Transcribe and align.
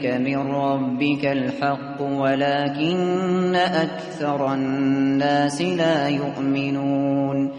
إليك 0.00 0.20
من 0.20 0.52
ربك 0.52 1.24
الحق 1.24 2.00
ولكن 2.00 3.54
أكثر 3.56 4.54
الناس 4.54 5.60
لا 5.60 6.08
يؤمنون. 6.08 7.52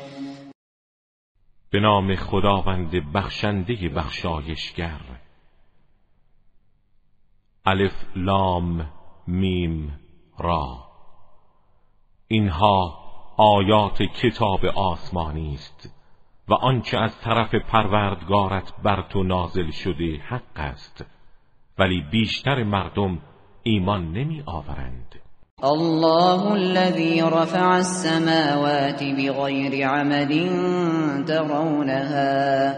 به 1.72 1.80
نام 1.80 2.16
خداوند 2.16 2.96
بخشنده 3.14 3.90
بخشایشگر. 3.90 5.02
الف 7.66 7.94
لام 8.16 8.90
میم 9.28 10.00
را. 10.40 10.78
اینها 12.28 12.98
آیات 13.38 14.04
کتاب 14.04 14.66
آسمانی 14.66 15.54
است 15.54 15.90
و 16.48 16.54
آنچه 16.54 16.98
از 16.98 17.20
طرف 17.20 17.56
پروردگارت 17.56 18.74
بر 18.84 19.02
تو 19.10 19.24
نازل 19.24 19.72
شده 19.72 20.18
حق 20.28 20.42
است. 20.56 21.21
ولی 21.82 22.04
بیشتر 22.12 22.64
مردم 22.64 23.18
ایمان 23.64 24.04
نمی 24.14 24.44
آورند. 24.46 25.16
الله 25.64 26.54
الذي 26.54 27.22
رفع 27.22 27.78
السماوات 27.78 29.04
بغير 29.04 29.88
عمد 29.88 30.50
ترونها 31.28 32.74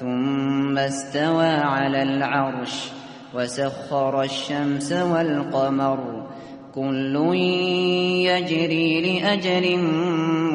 ثم 0.00 0.78
استوى 0.78 1.46
على 1.46 2.02
العرش 2.02 2.90
وسخر 3.34 4.22
الشمس 4.22 4.92
والقمر. 4.92 6.26
كل 6.74 7.34
يجري 8.26 9.20
لأجل 9.20 9.78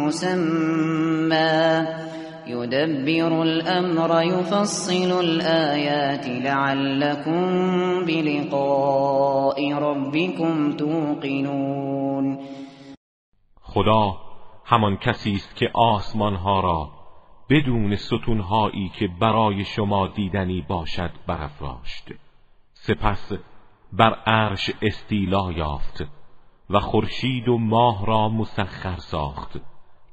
مسمى. 0.06 1.88
يدبر 2.50 3.42
الامر 3.42 4.22
يفصل 4.22 5.12
الآيات 5.20 6.28
لعلكم 6.28 7.42
بلقاء 8.06 9.74
ربكم 9.74 10.78
توقنون. 10.78 12.40
خدا 13.62 14.18
همان 14.66 14.98
کسی 14.98 15.32
است 15.32 15.56
که 15.56 15.70
آسمان 15.74 16.36
ها 16.36 16.60
را 16.60 16.90
بدون 17.50 17.96
ستونهایی 17.96 18.92
که 19.00 19.08
برای 19.20 19.66
شما 19.66 20.08
دیدنی 20.08 20.66
باشد 20.70 21.12
برافراشت. 21.28 22.08
سپس 22.74 23.32
بر 23.94 24.14
عرش 24.26 24.72
استیلا 24.82 25.52
یافت 25.52 26.06
و 26.70 26.80
خورشید 26.80 27.48
و 27.48 27.58
ماه 27.58 28.06
را 28.06 28.30
مسخر 28.30 28.96
ساخت. 28.96 29.58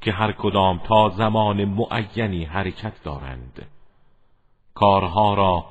که 0.05 0.13
هر 0.13 0.33
کدام 0.33 0.79
تا 0.79 1.09
زمان 1.09 1.65
معینی 1.65 2.45
حرکت 2.45 3.03
دارند. 3.05 3.67
کارها 4.75 5.35
را 5.35 5.65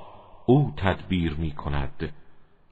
او 0.46 0.74
تدبیر 0.78 1.34
می 1.34 1.52
کند 1.52 2.14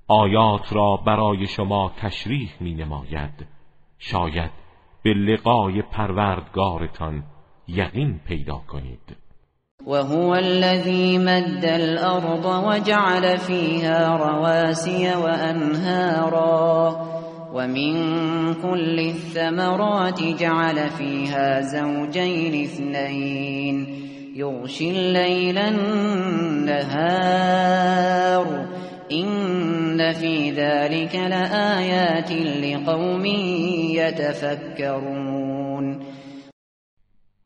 آیات 0.08 0.74
را 0.74 0.98
برای 0.98 1.48
شما 1.48 1.92
تشریح 1.98 2.52
می 2.60 2.74
نماید 2.74 3.48
شاید 4.00 4.52
به 5.04 5.14
لقای 5.14 5.82
پروردگارتان 5.82 7.24
یقین 7.68 8.20
پیدا 8.28 8.58
کنید. 8.68 9.18
وهو 9.88 10.30
الذي 10.30 11.18
مد 11.18 11.66
الأرض 11.66 12.46
وجعل 12.46 13.38
فيها 13.38 14.16
رواسي 14.16 15.14
وأنهارا 15.14 16.96
ومن 17.54 17.94
كل 18.54 19.00
الثمرات 19.00 20.24
جعل 20.24 20.90
فيها 20.90 21.62
زوجين 21.62 22.64
اثنين 22.64 23.88
يغشي 24.36 24.92
الليل 24.92 25.58
النهار. 25.58 27.12
إن 29.12 30.14
في 30.14 30.52
ذلك 30.52 31.16
لآيات 31.16 32.32
لقوم 32.32 33.26
يتفكرون. 33.96 35.42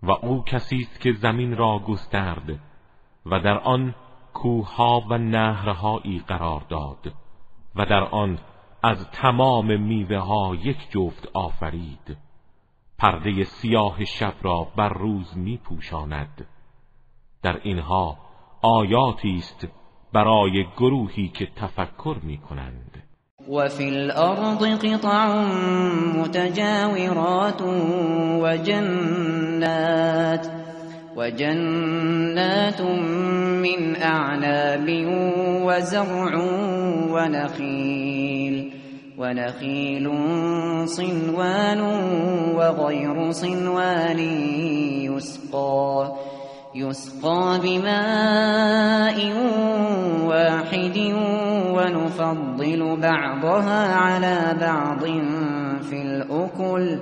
و 0.03 0.11
او 0.11 0.43
کسی 0.43 0.77
است 0.81 1.01
که 1.01 1.13
زمین 1.13 1.57
را 1.57 1.79
گسترد 1.87 2.59
و 3.25 3.39
در 3.39 3.57
آن 3.57 3.95
کوهها 4.33 5.03
و 5.09 5.17
نهرهایی 5.17 6.23
قرار 6.27 6.61
داد 6.69 7.13
و 7.75 7.85
در 7.85 8.03
آن 8.03 8.39
از 8.85 8.97
تمام 9.11 9.81
میوه 9.81 10.17
ها 10.17 10.55
یک 10.63 10.77
جفت 10.89 11.27
آفرید. 11.33 12.17
پرده 12.97 13.43
سیاه 13.43 14.05
شب 14.05 14.33
را 14.41 14.67
بر 14.77 14.89
روز 14.89 15.37
می 15.37 15.57
پوشاند 15.57 16.45
در 17.43 17.59
اینها 17.63 18.17
آیاتی 18.61 19.37
است 19.37 19.67
برای 20.13 20.65
گروهی 20.77 21.27
که 21.27 21.47
تفکر 21.55 22.17
می 22.23 22.37
کنند 22.37 23.03
و 23.55 23.69
فی 23.69 23.85
الارض 23.85 24.57
قطع 24.57 25.25
متجاورات 26.17 27.61
و 28.41 28.57
جنات 28.57 30.49
و 31.17 31.31
جنات 31.31 32.81
من 32.81 33.95
اعناب 33.95 34.89
و 35.65 35.81
زرع 35.81 36.37
و 37.11 37.27
نخیل 37.27 38.64
ونخيل 39.17 40.09
صنوان 40.87 41.81
وغير 42.55 43.31
صنوان 43.31 44.19
يسقى 45.09 46.11
يسقى 46.75 47.59
بماء 47.63 49.17
واحد 50.27 50.97
ونفضل 51.75 53.01
بعضها 53.01 53.95
على 53.95 54.57
بعض 54.61 55.03
في 55.81 56.01
الأكل. 56.01 56.99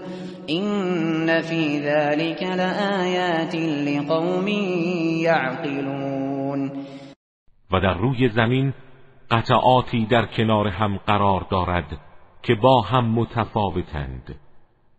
إن 0.49 1.41
في 1.41 1.79
ذلك 1.79 2.43
لآيات 2.43 3.55
لقوم 3.55 4.47
يعقلون. 5.23 6.71
و 7.71 7.79
در 7.79 7.97
روی 7.97 8.29
زمین 8.29 8.73
قطعاتی 9.31 10.05
در 10.05 10.25
کنار 10.25 10.67
هم 10.67 10.97
قرار 11.07 11.47
دارد. 11.51 12.12
که 12.43 12.55
با 12.55 12.81
هم 12.81 13.05
متفاوتند 13.05 14.35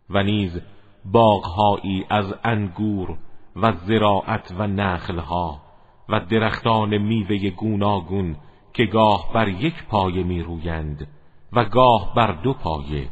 و 0.09 0.23
نیز 0.23 0.61
باغهایی 1.05 2.05
از 2.09 2.33
انگور 2.43 3.17
و 3.55 3.71
زراعت 3.71 4.55
و 4.57 4.67
نخلها 4.67 5.61
و 6.09 6.19
درختان 6.19 6.97
میوه 6.97 7.49
گوناگون 7.49 8.35
که 8.73 8.85
گاه 8.85 9.33
بر 9.33 9.47
یک 9.47 9.83
پایه 9.83 10.23
می 10.23 10.41
رویند 10.41 11.07
و 11.53 11.65
گاه 11.65 12.13
بر 12.15 12.31
دو 12.31 12.53
پایه 12.53 13.09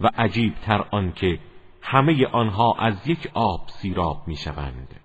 و 0.00 0.10
عجیب 0.16 0.54
تر 0.54 0.84
آنکه 0.90 1.38
همه 1.82 2.26
آنها 2.26 2.74
از 2.78 3.08
یک 3.08 3.30
آب 3.34 3.60
سیراب 3.66 4.22
می 4.26 4.36
شوند 4.36 5.00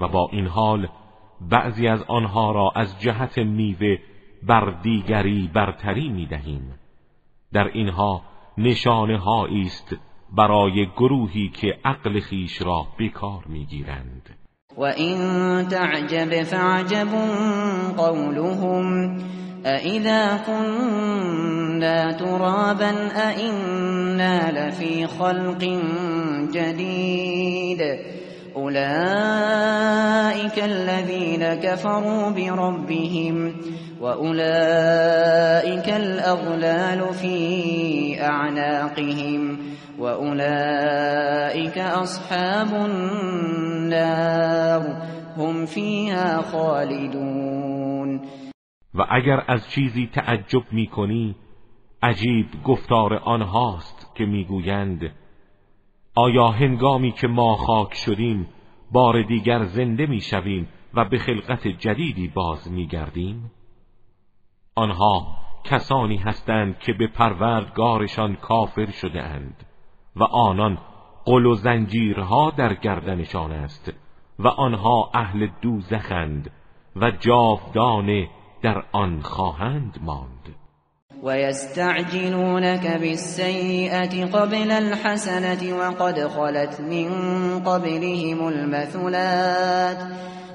و 0.00 0.08
با 0.08 0.28
این 0.32 0.46
حال 0.46 0.88
بعضی 1.40 1.88
از 1.88 2.02
آنها 2.02 2.52
را 2.52 2.72
از 2.74 3.00
جهت 3.00 3.38
میوه 3.38 3.98
بر 4.42 4.70
دیگری 4.70 5.50
برتری 5.54 6.08
می 6.08 6.26
دهیم 6.26 6.79
در 7.52 7.70
اینها 7.74 8.22
نشانه 8.58 9.28
است 9.28 9.96
برای 10.36 10.86
گروهی 10.96 11.48
که 11.48 11.78
عقل 11.84 12.20
خیش 12.20 12.62
را 12.62 12.86
بیکار 12.98 13.44
می‌گیرند. 13.46 14.36
و 14.76 14.82
این 14.82 15.18
تعجب 15.68 16.42
فعجب 16.42 17.08
قولهم 17.96 19.16
اذا 19.64 20.38
كنا 20.46 22.12
ترابا 22.12 22.92
ائنا 23.16 24.50
لفی 24.50 25.06
خلق 25.06 25.64
جدید 26.54 27.80
أولئك 28.56 30.58
الذين 30.58 31.54
كفروا 31.54 32.30
بربهم 32.30 33.54
وأولئك 34.00 35.88
الأغلال 35.88 37.14
في 37.14 38.22
أعناقهم 38.22 39.58
وأولئك 39.98 41.78
أصحاب 41.78 42.74
النار 42.74 44.82
هم 45.36 45.66
فيها 45.66 46.42
خالدون. 46.42 48.20
و 48.94 49.06
اگر 49.10 49.44
از 49.48 49.68
چیزی 49.68 50.10
تعجب 50.14 50.62
می 50.72 50.86
کنی 50.86 51.36
عجیب 52.02 52.46
گفتار 52.64 53.14
آنهاست 53.14 54.06
که 54.14 54.24
می‌گویند 54.24 55.19
آیا 56.14 56.48
هنگامی 56.48 57.12
که 57.12 57.28
ما 57.28 57.56
خاک 57.56 57.94
شدیم 57.94 58.48
بار 58.92 59.22
دیگر 59.22 59.64
زنده 59.64 60.06
می‌شویم 60.06 60.68
و 60.94 61.04
به 61.04 61.18
خلقت 61.18 61.68
جدیدی 61.68 62.28
باز 62.28 62.72
میگردیم 62.72 63.50
آنها 64.74 65.36
کسانی 65.64 66.16
هستند 66.16 66.78
که 66.78 66.92
به 66.92 67.06
پروردگارشان 67.06 68.36
کافر 68.36 68.90
شده 68.90 69.22
اند 69.22 69.66
و 70.16 70.24
آنان 70.24 70.78
قل 71.24 71.46
و 71.46 71.54
زنجیرها 71.54 72.50
در 72.50 72.74
گردنشان 72.74 73.52
است 73.52 73.92
و 74.38 74.48
آنها 74.48 75.10
اهل 75.14 75.48
دوزخند 75.62 76.50
و 76.96 77.10
جاودانه 77.10 78.28
در 78.62 78.84
آن 78.92 79.20
خواهند 79.20 79.98
ماند. 80.02 80.54
ويستعجلونك 81.22 82.86
بالسيئة 83.00 84.26
قبل 84.32 84.70
الحسنة 84.70 85.76
وقد 85.78 86.28
خلت 86.28 86.80
من 86.80 87.10
قبلهم 87.64 88.48
المثلات 88.48 89.98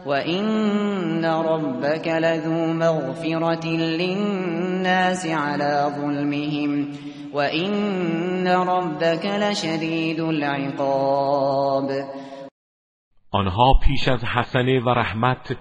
وإن 0.05 1.25
ربك 1.25 2.07
لذو 2.07 2.73
مغفرة 2.73 3.67
للناس 3.67 5.27
على 5.27 5.91
ظلمهم 5.97 6.91
وإن 7.33 8.47
ربك 8.47 9.25
لشديد 9.25 10.19
العقاب. 10.19 11.89
آنها 13.35 13.73
پیش 13.85 14.07
از 14.07 14.23
حسنه 14.23 14.85
و 14.85 14.89
رحمت 14.89 15.57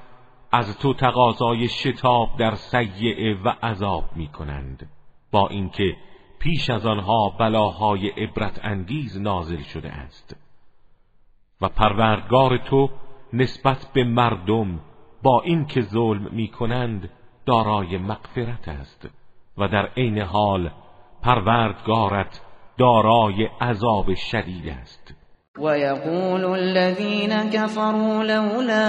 از 0.54 0.78
تو 0.78 0.94
تقاضای 0.94 1.68
شتاب 1.68 2.36
در 2.38 2.54
سیعه 2.54 3.34
و 3.44 3.48
عذاب 3.48 4.04
می 4.16 4.28
کنند 4.28 4.90
با 5.30 5.48
اینکه 5.48 5.96
پیش 6.38 6.70
از 6.70 6.86
آنها 6.86 7.28
بلاهای 7.38 8.08
عبرت 8.08 8.60
انگیز 8.62 9.20
نازل 9.20 9.62
شده 9.62 9.92
است. 9.92 10.36
و 11.60 11.68
پروردگار 11.68 12.56
تو 12.56 12.90
نسبت 13.32 13.90
به 13.94 14.04
مردم 14.04 14.80
با 15.22 15.40
اینکه 15.40 15.80
ظلم 15.80 16.28
می 16.32 16.48
کنند 16.48 17.10
دارای 17.46 17.98
مغفرت 17.98 18.68
است 18.68 19.08
و 19.58 19.68
در 19.68 19.86
عین 19.96 20.18
حال 20.18 20.70
پروردگارت 21.22 22.40
دارای 22.78 23.44
عذاب 23.44 24.14
شدید 24.14 24.68
است. 24.68 25.14
ويقول 25.58 26.58
الذين 26.58 27.50
كفروا 27.50 28.24
لولا 28.24 28.88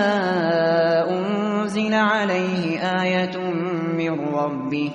أنزل 1.10 1.94
عليه 1.94 2.80
آية 2.80 3.38
من 3.98 4.20
ربه 4.20 4.92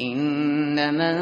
إنما 0.00 1.12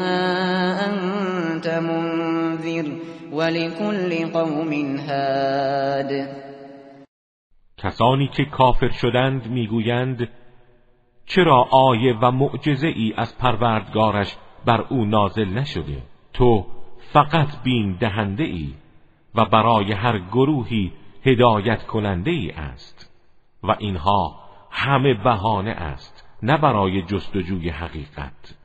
أنت 0.87 1.67
منذر 1.67 2.91
ولكل 3.31 4.31
قوم 4.33 4.97
هاد. 4.97 6.27
کسانی 7.77 8.27
که 8.27 8.45
کافر 8.45 8.89
شدند 8.89 9.47
می‌گویند 9.47 10.27
چرا 11.25 11.67
آیه 11.71 12.15
و 12.21 12.31
معجزه 12.31 12.87
ای 12.87 13.13
از 13.17 13.37
پروردگارش 13.37 14.35
بر 14.65 14.81
او 14.89 15.05
نازل 15.05 15.49
نشده؟ 15.49 16.01
تو 16.33 16.65
فقط 17.13 17.63
بین 17.63 17.97
دهنده 17.99 18.43
ای 18.43 18.73
و 19.35 19.45
برای 19.45 19.93
هر 19.93 20.19
گروهی 20.19 20.91
هدایت 21.25 21.83
کننده 21.83 22.31
ای 22.31 22.51
است. 22.51 23.11
و 23.63 23.75
اینها 23.79 24.35
همه 24.71 25.13
بهانه 25.13 25.71
است 25.71 26.23
نه 26.43 26.57
برای 26.57 27.01
جستجوی 27.01 27.69
حقیقت. 27.69 28.55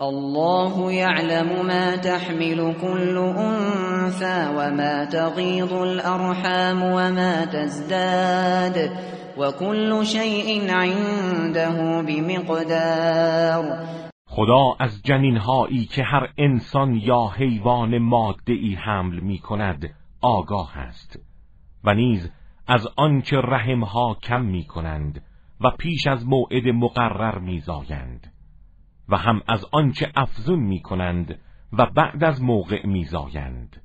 الله 0.00 0.92
يعلم 0.92 1.66
ما 1.66 1.96
تحمل 1.96 2.74
كل 2.80 3.18
انثى 3.18 4.48
وما 4.56 5.04
تغيض 5.04 5.72
الارحام 5.72 6.82
وما 6.82 7.46
تزداد 7.46 8.90
وكل 9.38 10.06
شيء 10.06 10.70
عنده 10.70 12.02
بمقدار. 12.02 13.78
خدا 14.36 14.76
از 14.78 15.02
جنین 15.02 15.36
هایی 15.36 15.84
که 15.84 16.04
هر 16.04 16.32
انسان 16.38 16.94
یا 16.94 17.32
حیوان 17.36 17.98
ماده 17.98 18.52
ای 18.52 18.74
حمل 18.74 19.20
می 19.20 19.38
کند 19.38 19.94
آگاه 20.20 20.78
است 20.78 21.18
و 21.84 21.94
نیز 21.94 22.32
از 22.66 22.88
آنچه 22.96 23.36
رحم 23.36 23.84
ها 23.84 24.16
کم 24.22 24.42
می 24.42 24.64
کنند 24.64 25.22
و 25.60 25.70
پیش 25.70 26.06
از 26.06 26.26
موعد 26.26 26.68
مقرر 26.68 27.38
می 27.38 27.60
زایند 27.60 28.32
و 29.08 29.16
هم 29.16 29.42
از 29.48 29.66
آنچه 29.72 30.12
افزون 30.16 30.60
می 30.60 30.80
کنند 30.80 31.38
و 31.72 31.86
بعد 31.86 32.24
از 32.24 32.42
موقع 32.42 32.86
می 32.86 33.04
زایند 33.04 33.82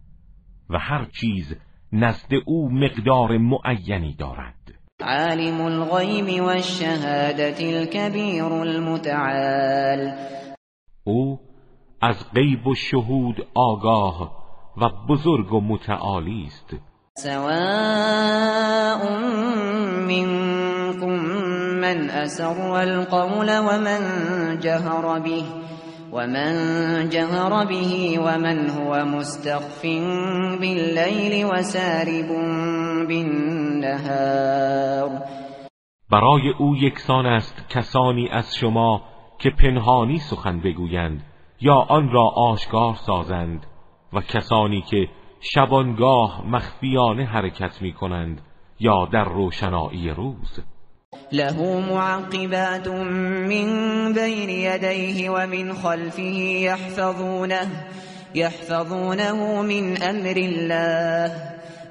و 0.69 0.79
هر 0.79 1.05
چیز 1.05 1.57
نزد 1.91 2.33
او 2.45 2.71
مقدار 2.71 3.37
معینی 3.37 4.13
دارد. 4.13 4.58
عالم 5.01 5.61
الغیب 5.61 6.43
والشهادة 6.43 7.59
الكبیر 7.59 8.45
المتعال. 8.45 10.13
أو 11.07 11.37
از 12.01 12.15
غیب 12.35 12.67
و 12.67 12.75
شهود 12.75 13.47
آگاه 13.55 14.31
و 14.77 14.89
بزرگ 15.09 15.53
و 15.53 15.61
متعالی 15.61 16.43
است. 16.47 16.75
سواء 17.17 19.19
منكم 20.07 21.11
من 21.81 22.09
أسر 22.09 22.71
القول 22.71 23.59
ومن 23.59 24.01
جهر 24.59 25.19
به. 25.19 25.43
ومن 26.13 27.09
جهر 27.09 27.65
به 27.65 28.19
ومن 28.19 28.69
هو 28.69 29.05
مستخف 29.05 29.81
بالليل 30.59 31.45
وسارب 31.45 32.27
بالنهار. 33.07 34.69
برای 36.11 36.49
او 36.59 36.75
یکسان 36.75 37.25
است 37.25 37.69
کسانی 37.69 38.29
از 38.29 38.55
شما 38.55 39.01
که 39.39 39.49
پنهانی 39.49 40.17
سخن 40.19 40.59
بگویند 40.59 41.23
یا 41.61 41.75
آن 41.75 42.09
را 42.11 42.27
آشکار 42.27 42.95
سازند 42.95 43.65
و 44.13 44.21
کسانی 44.21 44.81
که 44.81 45.07
شبانگاه 45.39 46.43
مخفیانه 46.47 47.25
حرکت 47.25 47.81
می 47.81 47.93
کنند 47.93 48.41
یا 48.79 49.05
در 49.05 49.23
روشنایی 49.23 50.09
روز. 50.09 50.59
له 51.31 51.79
معقبات 51.79 52.87
من 52.87 54.13
بین 54.13 54.49
یدیه 54.49 55.31
و 55.31 55.47
من 55.47 55.73
خلفه 55.73 56.21
یحفظونه 56.21 57.67
يحفظونه 58.35 59.61
من 59.61 60.03
أمر 60.03 60.37
الله. 60.37 61.31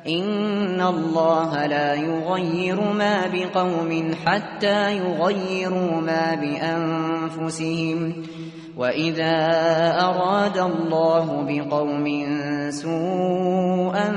إن 0.08 0.80
الله 0.80 1.66
لا 1.66 1.94
يغير 1.94 2.80
ما 2.80 3.26
بقوم 3.26 4.14
حتى 4.26 4.96
يغيروا 4.96 6.00
ما 6.00 6.34
بأنفسهم. 6.34 8.12
وإذا 8.76 9.46
أراد 10.00 10.58
الله 10.58 11.46
بقوم 11.48 12.06
سوءا 12.70 14.12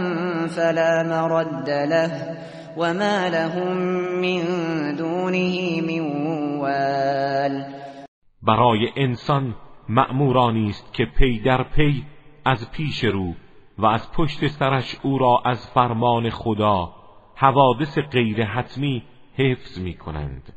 فلا 0.47 1.03
مرد 1.03 1.69
له. 1.69 2.37
وما 2.77 3.27
لهم 3.27 3.77
من 4.21 4.95
دونه 4.95 5.81
من 5.81 6.59
وال 6.59 7.63
برای 8.41 8.89
انسان 8.95 9.55
مأمورانی 9.89 10.69
است 10.69 10.93
که 10.93 11.05
پی 11.05 11.39
در 11.39 11.63
پی 11.63 12.05
از 12.45 12.71
پیش 12.71 13.03
رو 13.03 13.33
و 13.77 13.85
از 13.85 14.11
پشت 14.11 14.47
سرش 14.47 14.95
او 15.03 15.17
را 15.17 15.41
از 15.45 15.67
فرمان 15.67 16.29
خدا 16.29 16.93
حوادث 17.35 17.99
غیر 17.99 18.45
حتمی 18.45 19.03
حفظ 19.35 19.79
می 19.79 19.93
کنند 19.93 20.53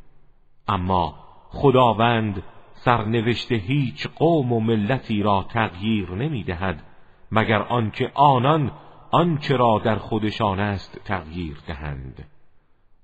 اما 0.67 1.15
خداوند 1.49 2.43
سرنوشت 2.73 3.51
هیچ 3.51 4.07
قوم 4.07 4.53
و 4.53 4.59
ملتی 4.59 5.23
را 5.23 5.45
تغییر 5.49 6.11
نمی 6.11 6.43
دهد 6.43 6.83
مگر 7.31 7.61
آنکه 7.61 8.11
آنان 8.13 8.71
آنچه 9.15 9.55
را 9.55 9.81
در 9.85 9.95
خودشان 9.95 10.59
است 10.59 10.99
تغییر 11.05 11.57
دهند. 11.67 12.25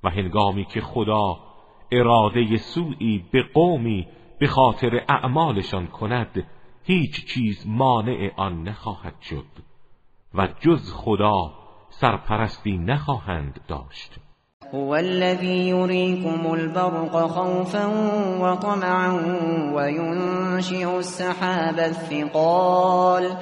و 0.03 0.09
هنگامی 0.09 0.65
که 0.65 0.81
خدا 0.81 1.37
اراده 1.91 2.57
سوئی 2.57 3.25
به 3.31 3.43
قومی 3.53 4.07
به 4.39 4.47
خاطر 4.47 5.05
اعمالشان 5.09 5.87
کند 5.87 6.47
هیچ 6.83 7.25
چیز 7.25 7.67
مانع 7.67 8.31
آن 8.37 8.63
نخواهد 8.63 9.21
شد 9.21 9.45
و 10.33 10.47
جز 10.59 10.93
خدا 10.93 11.53
سرپرستی 11.89 12.77
نخواهند 12.77 13.59
داشت. 13.67 14.19
هو 14.73 14.95
الذي 14.95 15.67
يريكم 15.69 16.51
البرق 16.53 17.27
خوفا 17.27 17.87
وطمعا 18.41 19.11
وينشئ 19.75 20.97
السحاب 20.97 21.79
الثقال. 21.79 23.37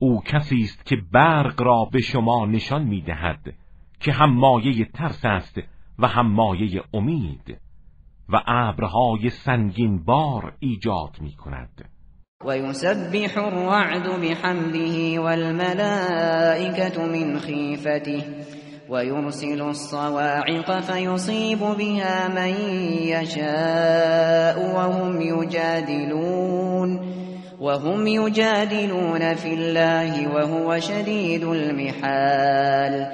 او 0.00 0.22
کسی 0.22 0.62
است 0.62 0.86
که 0.86 0.96
برق 1.12 1.62
را 1.62 1.88
به 1.92 2.00
شما 2.00 2.46
نشان 2.46 2.82
می‌دهد 2.82 3.54
که 4.00 4.12
هم 4.12 4.30
مایه 4.34 4.84
ترس 4.84 5.24
است 5.24 5.58
و 5.98 6.06
هم 6.06 6.26
مایه 6.26 6.82
امید 6.94 7.58
و 8.28 8.42
ابرهای 8.46 9.30
سنگین 9.30 10.04
بار 10.04 10.52
ایجاد 10.58 11.16
می 11.20 11.32
کند 11.32 11.84
و 12.44 12.58
یسبح 12.58 13.38
الرعد 13.38 14.20
بحمده 14.20 15.20
والملائکة 15.20 16.98
من 16.98 17.38
خیفته 17.38 18.24
ويرسل 18.90 19.60
الصواعق 19.60 20.80
فيصيب 20.80 21.58
بها 21.58 22.28
من 22.28 22.54
يشاء 23.02 24.58
وهم 24.76 25.20
يجادلون. 25.20 27.00
وهم 27.60 28.06
يجادلون 28.06 29.34
في 29.34 29.54
الله 29.54 30.28
وهو 30.28 30.80
شدید 30.80 31.44
المحال. 31.44 33.06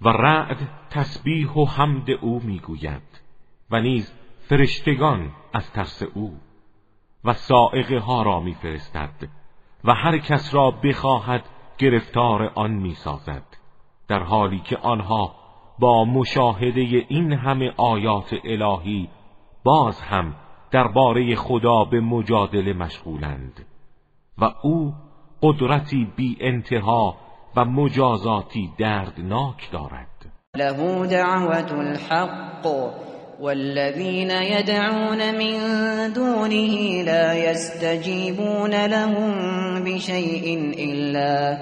و 0.00 0.08
رعد 0.08 0.56
تسبیح 0.90 1.52
و 1.52 1.64
حمد 1.64 2.10
او 2.10 2.40
می‌گوید 2.44 3.20
و 3.70 3.80
نیز 3.80 4.12
فرشتگان 4.48 5.32
از 5.54 5.72
ترس 5.72 6.02
او 6.14 6.32
و 7.24 7.32
سائقه 7.32 7.98
ها 7.98 8.22
را 8.22 8.40
میفرستد 8.40 9.28
و 9.84 9.94
هر 9.94 10.18
کس 10.18 10.54
را 10.54 10.70
بخواهد 10.70 11.44
گرفتار 11.78 12.52
آن 12.54 12.70
می‌سازد 12.70 13.44
در 14.08 14.22
حالی 14.22 14.58
که 14.58 14.76
آنها 14.76 15.34
با 15.78 16.04
مشاهده 16.04 16.80
این 17.08 17.32
همه 17.32 17.72
آیات 17.76 18.34
الهی 18.44 19.08
باز 19.64 20.00
هم 20.00 20.34
درباره 20.72 21.34
خدا 21.34 21.84
به 21.84 22.00
مجادله 22.00 22.72
مشغولند 22.72 23.66
و 24.38 24.44
او 24.62 24.94
قدرتی 25.42 26.08
بی 26.16 26.36
انتها 26.40 27.16
و 27.56 27.64
مجازاتی 27.64 28.70
دردناک 28.78 29.70
دارد. 29.72 30.06
له 30.56 31.06
دعوت 31.06 31.72
الحق 31.72 32.66
والذين 33.40 34.30
يدعون 34.30 35.34
من 35.38 35.58
دونه 36.12 37.02
لا 37.02 37.50
يستجيبون 37.50 38.86
لهم 38.86 39.34
بشيء 39.84 40.74
إلا 40.78 41.58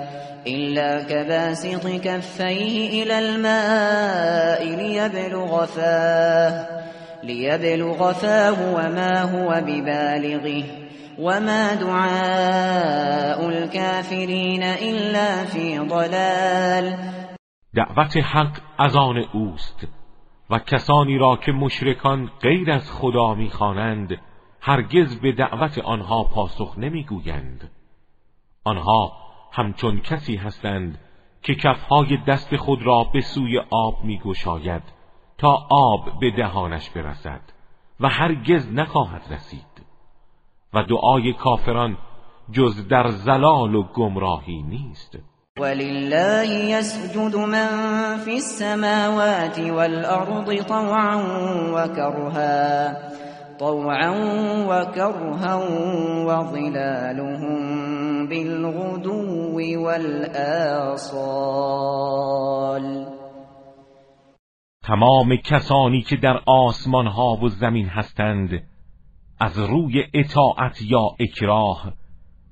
إلا 0.47 1.03
كباسط 1.03 1.87
كفيه 1.87 3.03
إلى 3.03 3.19
الماء 3.19 4.65
ليبلغ 4.77 5.67
فاه 5.67 6.79
ليبلغ 7.25 8.13
فاه 8.13 8.75
وما 8.75 9.21
هو 9.23 9.49
ببالغه 9.67 10.65
وما 11.19 11.75
دعاء 11.75 13.49
الكافرين 13.49 14.63
إلا 14.63 15.45
في 15.45 15.79
ضلال. 15.79 16.97
دعوت 17.75 18.17
حق 18.17 18.61
از 18.79 18.97
آن 18.97 19.17
اوست 19.33 19.87
و 20.51 20.59
کسانی 20.59 21.19
را 21.19 21.37
که 21.37 21.53
مشرکان 21.53 22.31
غیر 22.41 22.71
از 22.71 22.93
خدا 22.93 23.35
می‌خوانند 23.35 24.19
هرگز 24.61 25.21
به 25.21 25.33
دعوت 25.33 25.79
آنها 25.79 26.25
پاسخ 26.25 26.79
نمی‌گویند. 26.79 27.71
آنها 28.65 29.13
همچون 29.53 30.01
کسی 30.01 30.37
هستند 30.37 30.99
که 31.43 31.55
کفهای 31.55 32.19
دست 32.29 32.57
خود 32.57 32.83
را 32.83 33.05
به 33.13 33.21
سوی 33.21 33.59
آب 33.71 34.05
میگشاید. 34.05 34.98
تا 35.39 35.67
آب 35.71 36.01
به 36.21 36.31
دهانش 36.31 36.91
برسد 36.91 37.41
و 38.01 38.09
هرگز 38.09 38.73
نخواهد 38.73 39.23
رسید. 39.31 39.89
و 40.75 40.83
دعای 40.83 41.33
کافران 41.33 41.97
جز 42.53 42.89
در 42.89 43.09
زلال 43.09 43.75
و 43.75 43.83
گمراهی 43.83 44.63
نیست. 44.63 45.19
ولله 45.61 46.49
يسجد 46.49 47.37
من 47.37 47.69
في 48.25 48.35
السماوات 48.35 49.59
والأرض 49.59 50.63
طوعا 50.63 51.17
وكرها 51.73 52.97
طوعا 53.59 54.11
وكرها 54.69 55.57
وظلالهم 56.27 57.59
بالغدو 58.29 59.55
والآصال. 59.85 61.19
تمام 64.89 65.37
کسانی 65.37 66.03
که 66.03 66.17
در 66.17 66.43
آسمان 66.47 67.07
ها 67.07 67.37
و 67.37 67.49
زمین 67.49 67.89
هستند 67.89 68.63
از 69.41 69.59
روی 69.59 70.05
اطاعت 70.15 70.83
یا 70.83 71.09
اکراه 71.21 71.93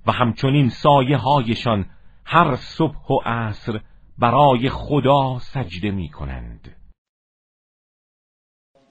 و 0.06 0.12
همچنین 0.12 0.68
سایه 0.68 1.16
هایشان 1.16 1.86
هر 2.24 2.56
صبح 2.56 3.10
و 3.10 3.18
عصر 3.24 3.80
برای 4.18 4.68
خدا 4.70 5.38
سجده 5.38 5.90
می 5.90 6.08
کنند 6.08 6.76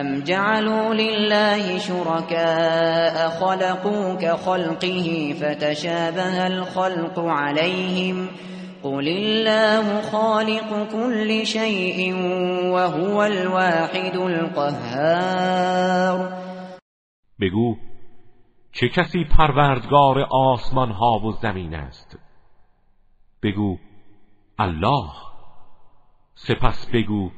أم 0.00 0.20
جعلوا 0.20 0.94
لله 0.94 1.78
شركاء 1.78 3.28
خلقوا 3.28 4.14
كخلقه 4.14 5.34
فتشابه 5.40 6.46
الخلق 6.46 7.18
عليهم 7.18 8.28
قل 8.82 9.08
الله 9.08 10.00
خالق 10.00 10.92
كل 10.92 11.46
شيء 11.46 12.14
وهو 12.74 13.22
الواحد 13.22 14.16
القهار. 14.16 15.64
بگو 17.40 17.76
چه 18.72 18.88
کسی 18.88 19.24
پروردگار 19.24 20.26
آسمان 20.30 20.90
ها 20.90 21.18
و 21.18 21.32
زمین 21.32 21.74
است؟ 21.74 22.18
بگو 23.42 23.78
الله. 24.58 25.10
سپس 26.34 26.86
بگو 26.92 27.30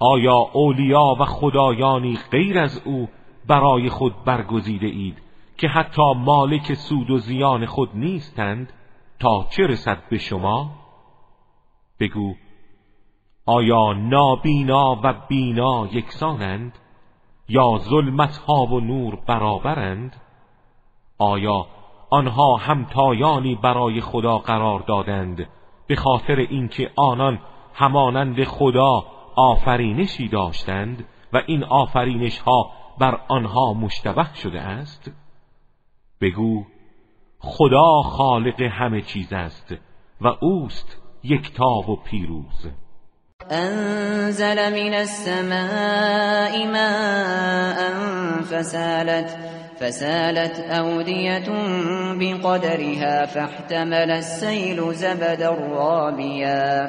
آیا 0.00 0.36
اولیا 0.52 1.16
و 1.20 1.24
خدایانی 1.24 2.18
غیر 2.30 2.58
از 2.58 2.82
او 2.84 3.08
برای 3.46 3.88
خود 3.88 4.24
برگزیده 4.24 4.86
اید 4.86 5.22
که 5.58 5.68
حتی 5.68 6.12
مالک 6.16 6.74
سود 6.74 7.10
و 7.10 7.18
زیان 7.18 7.66
خود 7.66 7.90
نیستند؟ 7.94 8.72
تا 9.20 9.46
چه 9.50 9.66
رسد 9.66 9.98
به 10.10 10.18
شما؟ 10.18 10.70
بگو 12.00 12.34
آیا 13.46 13.92
نابینا 13.92 15.00
و 15.02 15.14
بینا 15.28 15.88
یکسانند؟ 15.92 16.78
یا 17.48 17.78
ظلمت 17.78 18.36
ها 18.36 18.66
و 18.66 18.80
نور 18.80 19.18
برابرند؟ 19.26 20.20
آیا 21.18 21.66
آنها 22.10 22.56
همتایانی 22.56 23.54
برای 23.54 24.00
خدا 24.00 24.38
قرار 24.38 24.80
دادند 24.80 25.48
به 25.86 25.96
خاطر 25.96 26.36
اینکه 26.36 26.90
آنان 26.96 27.38
همانند 27.74 28.44
خدا 28.44 29.04
آفرینشی 29.40 30.28
داشتند 30.28 31.04
و 31.32 31.42
این 31.46 31.64
آفرینش 31.64 32.38
ها 32.38 32.70
بر 33.00 33.20
آنها 33.28 33.74
مشتبه 33.74 34.34
شده 34.34 34.60
است؟ 34.60 35.10
بگو 36.20 36.64
خدا 37.38 38.02
خالق 38.02 38.60
همه 38.60 39.02
چیز 39.02 39.32
است 39.32 39.74
و 40.20 40.28
اوست 40.40 40.96
یکتا 41.24 41.70
و 41.70 41.96
پیروز. 41.96 42.66
انزل 43.50 44.70
من 44.70 44.94
السماء 44.94 46.66
ماء 46.66 47.80
فسالت 48.42 49.36
فسالت 49.80 50.60
أودية 50.60 51.48
بقدرها 52.20 53.26
فاحتمل 53.26 54.10
السيل 54.10 54.92
زبدا 54.92 55.50
رابيا 55.50 56.88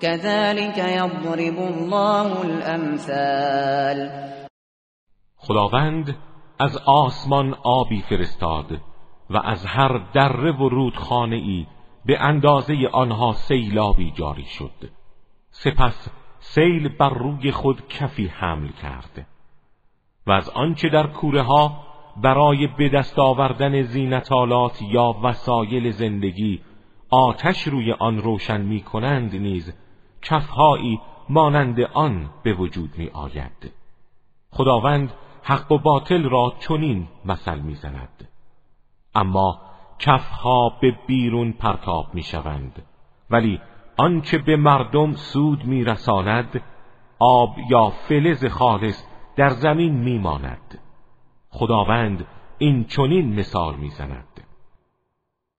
كذلك 0.00 0.78
يضرب 0.78 1.58
الله 1.58 2.40
الأمثال. 2.40 4.10
خداوند 5.36 6.16
از 6.58 6.76
آسمان 6.86 7.54
آبی 7.64 8.02
فرستاد 8.02 8.80
و 9.30 9.36
از 9.44 9.66
هر 9.66 10.00
دره 10.14 10.52
و 10.52 10.68
رودخانه 10.68 11.36
ای 11.36 11.66
به 12.06 12.20
اندازه 12.20 12.88
آنها 12.92 13.32
سیلابی 13.32 14.10
جاری 14.10 14.44
شد. 14.44 14.90
سپس 15.50 16.08
سیل 16.40 16.88
بر 16.88 17.08
روی 17.08 17.52
خود 17.52 17.88
کفی 17.88 18.26
حمل 18.26 18.68
کرد 18.68 19.26
و 20.26 20.32
از 20.32 20.50
آنچه 20.50 20.88
در 20.88 21.06
کوره 21.06 21.42
ها 21.42 21.84
برای 22.22 22.66
به 22.66 22.88
دست 22.88 23.18
آوردن 23.18 23.82
زینتالات 23.82 24.82
یا 24.82 25.16
وسایل 25.22 25.90
زندگی 25.90 26.60
آتش 27.10 27.62
روی 27.62 27.92
آن 27.92 28.18
روشن 28.18 28.60
می 28.60 28.80
کنند 28.80 29.36
نیز 29.36 29.72
کفهایی 30.22 31.00
مانند 31.28 31.80
آن 31.80 32.30
به 32.42 32.52
وجود 32.52 32.98
می 32.98 33.08
آید. 33.08 33.72
خداوند 34.50 35.12
حق 35.42 35.72
و 35.72 35.78
باطل 35.78 36.28
را 36.28 36.52
چنین 36.60 37.08
مثل 37.24 37.58
می 37.58 37.74
زند. 37.74 38.28
اما 39.14 39.60
کفها 39.98 40.68
به 40.80 40.98
بیرون 41.06 41.52
پرتاب 41.52 42.14
می 42.14 42.22
شوند 42.22 42.82
ولی 43.30 43.60
آنچه 43.96 44.38
به 44.38 44.56
مردم 44.56 45.12
سود 45.12 45.64
می 45.64 45.84
رساند 45.84 46.62
آب 47.18 47.56
یا 47.70 47.90
فلز 47.90 48.44
خالص 48.44 49.04
در 49.36 49.50
زمین 49.50 49.94
می 49.94 50.18
ماند. 50.18 50.78
خداوند 51.50 52.26
این 52.58 52.84
چنین 52.84 53.34
مثال 53.34 53.76
می 53.76 53.90
زند. 53.90 54.27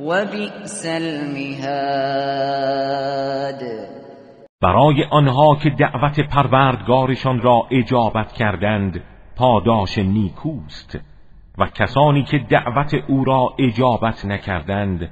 وبئس 0.00 0.86
المهاد. 0.86 1.64
برای 4.60 5.04
آنها 5.10 5.56
که 5.56 5.70
دعوت 5.70 6.20
پروردگارشان 6.20 7.40
را 7.40 7.66
اجابت 7.70 8.32
کردند 8.32 9.00
پاداش 9.36 9.98
نیکوست. 9.98 10.98
و 11.58 11.66
کسانی 11.66 12.22
که 12.22 12.38
دعوت 12.38 12.94
او 13.08 13.24
را 13.24 13.54
اجابت 13.58 14.24
نکردند 14.24 15.10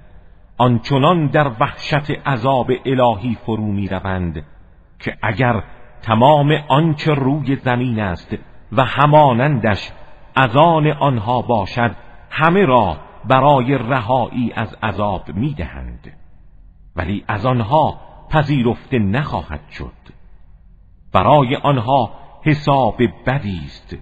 آنچنان 0.58 1.26
در 1.26 1.50
وحشت 1.60 2.10
عذاب 2.26 2.70
الهی 2.86 3.36
فرو 3.46 3.66
می 3.72 3.88
روند 3.88 4.42
که 5.00 5.16
اگر 5.22 5.62
تمام 6.02 6.52
آنچه 6.68 7.14
روی 7.14 7.56
زمین 7.56 8.00
است 8.00 8.36
و 8.72 8.84
همانندش 8.84 9.90
از 10.34 10.56
آن 10.56 10.86
آنها 10.86 11.42
باشد 11.42 11.90
همه 12.30 12.64
را 12.64 12.96
برای 13.24 13.78
رهایی 13.78 14.52
از 14.54 14.74
عذاب 14.82 15.28
می‌دهند. 15.28 16.12
ولی 16.96 17.24
از 17.28 17.46
آنها 17.46 18.00
پذیرفته 18.30 18.98
نخواهد 18.98 19.60
شد. 19.70 19.92
برای 21.12 21.56
آنها 21.56 22.10
حساب 22.44 22.96
بدی 23.26 23.60
است 23.64 23.96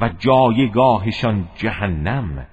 و 0.00 0.08
جایگاهشان 0.18 1.48
جهنم. 1.54 2.46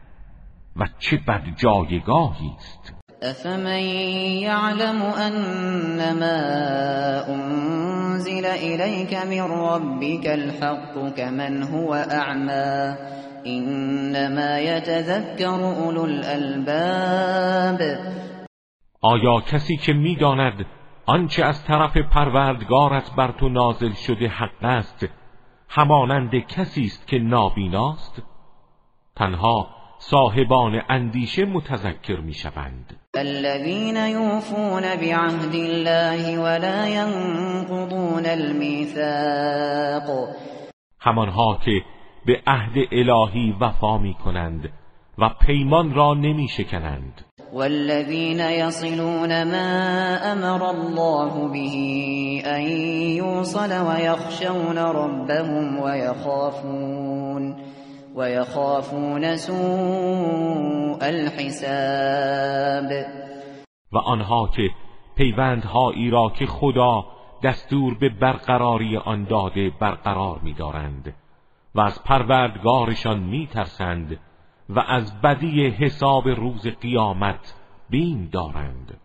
و 0.75 0.88
چه 0.99 1.17
بد 1.17 1.43
جایگاهی 1.57 2.51
است. 2.57 2.93
افمن 3.21 3.79
یعلم 3.79 5.01
انما 5.01 6.25
انزل 7.27 8.45
الیک 8.45 9.13
من 9.13 9.47
ربک 9.49 10.25
الحق 10.25 11.15
كمن 11.15 11.63
هو 11.63 11.91
اعما 11.91 12.95
انما 13.45 14.60
یتذکر 14.60 15.45
اولو 15.45 16.01
الالباب 16.01 17.82
آیا 19.01 19.41
کسی 19.41 19.77
که 19.77 19.93
می‌داند 19.93 20.65
آنچه 21.06 21.45
از 21.45 21.63
طرف 21.63 21.97
پروردگارت 21.97 23.12
بر 23.17 23.32
تو 23.32 23.49
نازل 23.49 23.91
شده 23.93 24.27
حق 24.27 24.63
است 24.63 25.06
همانند 25.69 26.36
کسی 26.36 26.86
است 26.86 27.08
که 27.08 27.19
نابیناست؟ 27.19 28.21
تنها 29.15 29.67
صاحبان 29.99 30.82
اندیشه 30.89 31.45
متذکر 31.45 32.19
می‌شوند. 32.19 32.97
الذين 33.15 33.95
يوفون 33.95 34.82
بعهد 34.82 35.56
الله 35.56 36.39
ولا 36.39 36.88
ينقضون 36.88 38.25
الميثاق. 38.25 40.08
همانها 40.99 41.60
که 41.65 41.82
به 42.25 42.41
عهد 42.47 42.77
الهی 42.91 43.55
وفا 43.62 43.97
می 43.97 44.13
کنند 44.13 44.69
و 45.17 45.29
پیمان 45.29 45.93
را 45.93 46.13
نمی 46.13 46.47
شکنند 46.47 47.25
والذین 47.53 48.39
یصلون 48.39 49.43
ما 49.43 50.17
امر 50.23 50.63
الله 50.63 51.49
به 51.51 51.69
ان 52.45 52.62
یوصل 53.17 53.71
ويخشون 53.71 54.77
ربهم 54.77 55.79
ويخافون 55.79 57.55
ويخافون 58.15 59.38
سوء 59.38 60.97
الحساب. 61.01 62.91
و 63.91 63.97
آنها 63.97 64.49
که 64.55 64.69
پیوندهایی 65.15 66.09
را 66.09 66.29
که 66.29 66.45
خدا 66.45 67.05
دستور 67.43 67.93
به 67.93 68.09
برقراری 68.09 68.97
آن 68.97 69.23
داده 69.23 69.71
برقرار 69.79 70.39
می‌دارند. 70.43 71.13
و 71.75 71.81
از 71.81 72.03
پروردگارشان 72.03 73.19
میترسند 73.19 74.19
و 74.69 74.79
از 74.79 75.21
بدی 75.21 75.67
حساب 75.69 76.27
روز 76.27 76.67
قیامت 76.81 77.53
بین 77.89 78.29
دارند. 78.31 78.97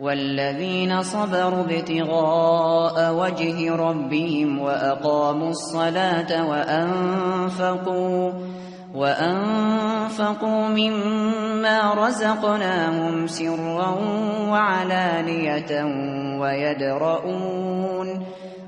والذین 0.00 1.02
صبروا 1.02 1.64
ابتغاء 1.64 3.12
وجه 3.12 3.76
ربهم 3.76 4.58
واقاموا 4.60 5.48
الصلاة 5.48 6.48
وانفقوا 6.48 8.32
وأنفقوا 8.94 10.68
مما 10.68 11.94
رزقناهم 11.94 13.26
سرا 13.26 13.98
وعلانية 14.50 15.84
ويدرؤون 16.40 18.23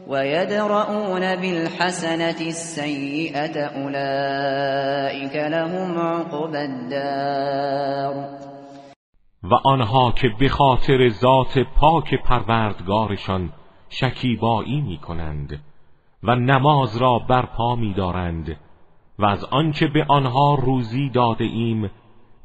ويدرؤون 0.06 1.36
بالحسنة 1.36 2.40
السيئة 2.40 3.56
أولئك 3.66 5.36
لهم 5.36 5.98
عقب 5.98 6.54
الدار. 6.54 8.36
و 9.42 9.54
آنها 9.54 10.12
که 10.12 10.28
به 10.40 10.48
خاطر 10.48 11.08
ذات 11.08 11.58
پاک 11.58 12.14
پروردگارشان 12.14 13.52
شکیبایی 13.88 14.80
می 14.80 14.98
کنند 14.98 15.60
و 16.22 16.34
نماز 16.34 16.96
را 16.96 17.18
برپا 17.18 17.76
می 17.76 17.94
دارند 17.94 18.56
و 19.18 19.24
از 19.24 19.44
آنچه 19.44 19.86
به 19.86 20.06
آنها 20.08 20.54
روزی 20.54 21.10
داده 21.10 21.44
ایم 21.44 21.90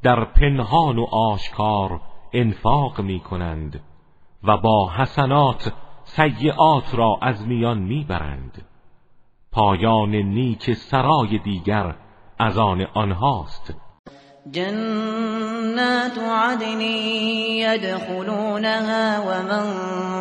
در 0.04 0.26
پنهان 0.26 1.00
و 1.00 1.06
آشکار 1.12 2.02
انفاق 2.34 3.02
می 3.02 3.20
کنند 3.20 3.80
و 4.44 4.58
با 4.58 4.92
حسنات 4.98 5.74
سیعات 6.16 6.96
را 6.96 7.20
از 7.22 7.48
میان 7.48 7.78
می‌برند. 7.78 8.62
پایان 9.52 10.10
نیک 10.10 10.74
سرای 10.74 11.38
دیگر 11.38 11.96
از 12.40 12.58
آن 12.58 12.88
آنهاست. 12.94 13.74
جنات 14.52 16.18
عدن 16.18 16.82
يدخلونها 17.62 19.24
ومن 19.28 19.66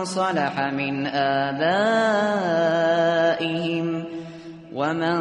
صلح 0.05 0.75
من 0.75 1.07
آبائهم 1.47 2.87
ومن 4.75 5.17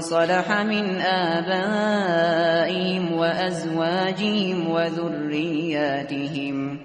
صلح 0.00 0.62
من 0.62 1.02
آبائهم 1.36 3.12
وأزواجهم 3.12 4.70
وذرياتهم 4.70 6.78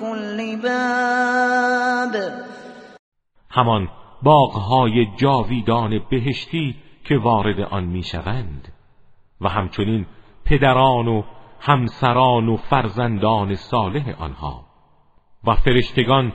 كل 0.00 0.56
باب. 0.62 2.32
همان 3.50 3.88
باغهای 4.22 5.06
جاویدان 5.16 6.00
بهشتی 6.10 6.76
که 7.04 7.18
وارد 7.18 7.60
آن 7.60 7.84
می‌شوند. 7.84 8.72
و 9.40 9.48
همچنین 9.48 10.06
پدران 10.44 11.08
و 11.08 11.22
همسران 11.60 12.48
و 12.48 12.56
فرزندان 12.56 13.54
صالح 13.54 14.22
آنها. 14.22 14.64
و 15.44 15.54
فرشتگان 15.54 16.32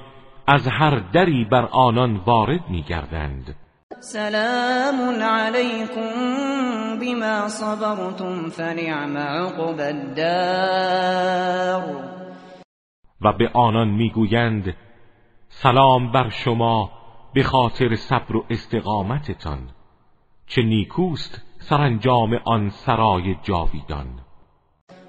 از 0.47 0.67
هر 0.67 0.99
دری 0.99 1.45
بر 1.45 1.65
آنان 1.65 2.17
وارد 2.17 2.69
میگردند. 2.69 3.55
سلام 3.97 5.23
علیکم 5.23 6.99
بما 6.99 7.47
صبرتم 7.47 8.49
فنعم 8.49 9.17
عقب 9.17 9.79
الدار. 9.79 11.03
و 13.21 13.33
به 13.33 13.49
آنان 13.53 13.87
می‌گویند 13.87 14.75
سلام 15.47 16.11
بر 16.11 16.29
شما 16.29 16.91
به 17.33 17.43
خاطر 17.43 17.95
صبر 17.95 18.35
و 18.35 18.45
استقامتتان. 18.49 19.69
چه 20.47 20.61
نیکوست 20.61 21.41
سرانجام 21.59 22.39
آن 22.45 22.69
سرای 22.69 23.35
جاویدان. 23.43 24.07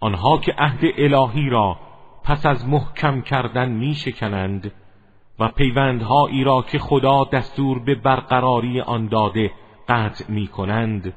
آنها 0.00 0.38
که 0.38 0.54
عهد 0.58 0.80
الهی 0.98 1.50
را 1.50 1.76
پس 2.24 2.46
از 2.46 2.68
محکم 2.68 3.20
کردن 3.20 3.68
می 3.68 3.94
شکنند 3.94 4.72
و 5.38 5.48
پیوندهایی 5.48 6.44
را 6.44 6.62
که 6.62 6.78
خدا 6.78 7.24
دستور 7.24 7.78
به 7.78 7.94
برقراری 7.94 8.80
آن 8.80 9.06
داده 9.06 9.50
قطع 9.88 10.24
می 10.28 10.46
کنند 10.46 11.14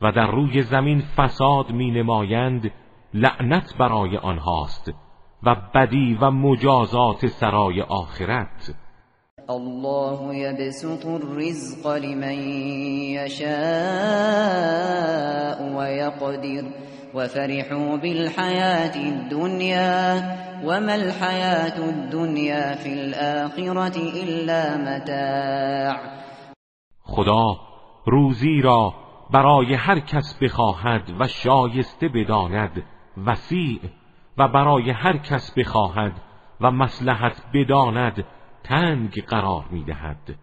و 0.00 0.12
در 0.12 0.30
روی 0.30 0.62
زمین 0.62 1.00
فساد 1.00 1.70
می 1.70 1.90
نمایند 1.90 2.70
لعنت 3.14 3.76
برای 3.78 4.16
آنهاست 4.16 4.92
و 5.42 5.56
بدی 5.74 6.18
و 6.20 6.30
مجازات 6.30 7.26
سرای 7.26 7.80
آخرت. 7.80 8.74
الله 9.50 10.34
يبسط 10.34 11.06
الرزق 11.06 11.96
لمن 11.96 12.38
يشاء 13.14 13.54
ويقدر. 15.76 16.64
وفرحوا 17.14 17.96
بالحياة 17.96 18.96
الدنيا 18.96 20.16
وما 20.64 20.94
الحياة 20.94 21.78
الدنيا 21.78 22.74
في 22.74 22.92
الآخرة 22.92 23.96
إلا 24.22 24.76
متاع. 24.76 26.00
خدا 27.02 27.56
روزی 28.06 28.60
را 28.62 28.94
برای 29.30 29.74
هر 29.74 30.00
کس 30.00 30.38
بخواهد 30.42 31.02
و 31.20 31.26
شایسته 31.26 32.08
بداند. 32.08 32.82
وسیع 33.26 33.80
و 34.38 34.48
برای 34.48 34.90
هر 34.90 35.16
کس 35.16 35.54
بخواهد 35.58 36.12
و 36.60 36.70
مسلحت 36.70 37.36
بداند. 37.54 38.24
تنگ 38.64 39.24
قرار 39.24 39.64
می‌دهد. 39.70 40.34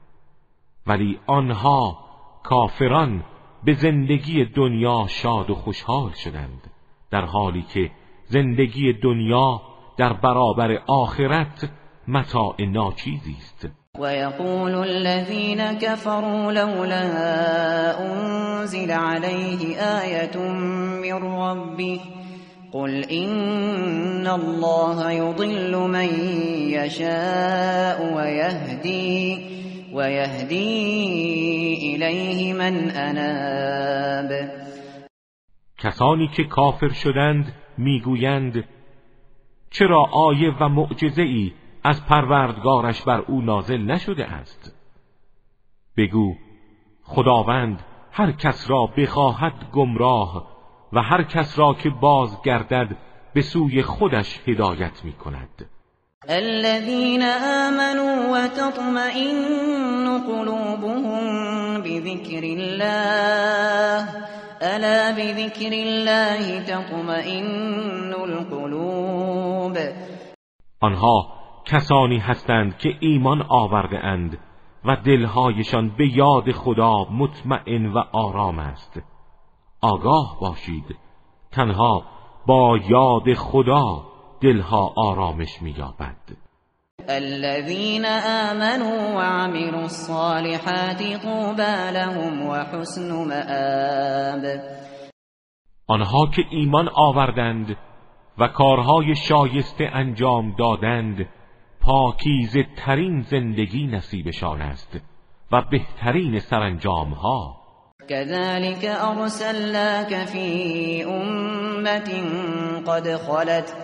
ولی 0.88 1.20
آنها 1.28 1.98
کافران 2.44 3.24
به 3.64 3.74
زندگی 3.74 4.46
دنیا 4.46 5.06
شاد 5.08 5.50
و 5.50 5.56
خوشحال 5.56 6.12
شدند 6.12 6.72
در 7.12 7.26
حالی 7.26 7.62
که 7.62 7.92
زندگی 8.26 8.94
دنیا 8.94 9.62
در 9.98 10.14
برابر 10.14 10.82
آخرت 10.88 11.70
متاع 12.08 12.62
ناچیزی 12.62 13.36
است. 13.38 13.70
و 14.00 14.16
یقول 14.16 14.76
الذين 14.76 15.78
كفروا 15.78 16.52
لولا 16.52 17.02
انزل 18.00 18.92
عليه 18.92 19.82
آیه 20.02 20.38
من 20.38 21.22
ربه 21.24 22.21
قل 22.74 23.04
إن 23.04 24.28
الله 24.28 25.12
يضل 25.12 25.78
من 25.78 26.10
يشاء 26.70 28.16
ويهدي 28.16 29.46
ويهدي 29.94 30.94
إليه 31.96 32.54
من 32.54 32.92
اناب 32.92 34.32
کسانی 35.78 36.28
که 36.28 36.44
کافر 36.44 36.90
شدند 36.90 37.54
می‌گویند 37.78 38.64
چرا 39.72 40.06
آیه 40.14 40.54
و 40.60 40.70
معجزه 40.70 41.22
ای 41.22 41.52
از 41.84 42.06
پروردگارش 42.06 43.02
بر 43.02 43.20
او 43.20 43.42
نازل 43.42 43.82
نشده 43.82 44.26
است؟ 44.26 44.76
بگو 45.98 46.36
خداوند 47.04 47.84
هر 48.12 48.32
کس 48.32 48.70
را 48.70 48.86
بخواهد 48.98 49.54
گمراه 49.74 50.51
و 50.94 51.02
هر 51.02 51.24
کس 51.24 51.60
را 51.60 51.74
که 51.74 51.90
بازگردد 51.90 52.98
به 53.34 53.42
سوی 53.42 53.84
خودش 53.84 54.40
هدایت 54.48 55.06
می 55.06 55.14
کند 55.14 55.66
الذين 56.30 57.24
آمنوا 57.24 58.32
وتطمئن 58.34 59.38
قلوبهم 60.28 61.82
بذكر 61.82 62.44
الله. 62.44 64.08
الا 64.62 65.12
بذكر 65.12 65.72
الله 65.72 66.64
تطمئن 66.64 68.14
القلوب. 68.14 69.78
آنها 70.82 71.28
کسانی 71.66 72.18
هستند 72.18 72.78
که 72.78 72.90
ایمان 73.00 73.42
آورده 73.50 74.00
اند 74.00 74.38
و 74.86 74.96
دلهایشان 74.96 75.90
به 75.98 76.18
یاد 76.18 76.52
خدا 76.52 77.08
مطمئن 77.12 77.86
و 77.86 78.04
آرام 78.12 78.60
است. 78.60 79.02
آگاه 79.82 80.38
باشید. 80.42 80.96
تنها 81.52 82.04
با 82.48 82.80
یاد 82.90 83.34
خدا 83.34 84.04
دلها 84.42 84.94
آرامش 84.96 85.62
مییابد. 85.62 86.16
الذين 87.10 88.06
آمنوا 88.06 89.16
وعملوا 89.16 89.82
الصالحات 89.82 91.04
طوبى 91.22 91.92
لهم 91.94 92.48
وحسن 92.48 93.12
مآب. 93.12 94.62
آنها 95.88 96.26
که 96.36 96.42
ایمان 96.50 96.90
آوردند 96.96 97.78
و 98.38 98.48
کارهای 98.48 99.16
شایسته 99.16 99.90
انجام 99.94 100.56
دادند 100.56 101.30
پاکیزه 101.82 102.64
ترین 102.78 103.22
زندگی 103.22 103.88
نصیبشان 103.88 104.62
است 104.62 105.00
و 105.52 105.62
بهترین 105.62 106.40
سرانجام 106.40 107.14
ها 107.14 107.61
كذلك 108.12 108.86
أرسلناك 108.86 110.16
في 110.16 111.06
أمة 111.06 112.12
قد 112.86 113.08
خلت 113.08 113.76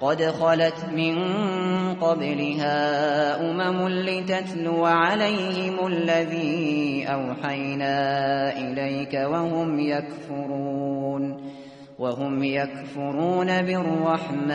قد 0.00 0.22
خلت 0.22 0.84
من 0.92 1.14
قبلها 1.94 3.40
أمم 3.50 3.88
لتتلو 3.88 4.84
عليهم 4.84 5.86
الذي 5.86 7.06
أوحينا 7.08 7.96
إليك 8.56 9.14
وهم 9.14 9.80
يكفرون 9.80 11.50
وهم 11.98 12.44
يكفرون 12.44 13.62
بالرحمن. 13.62 14.54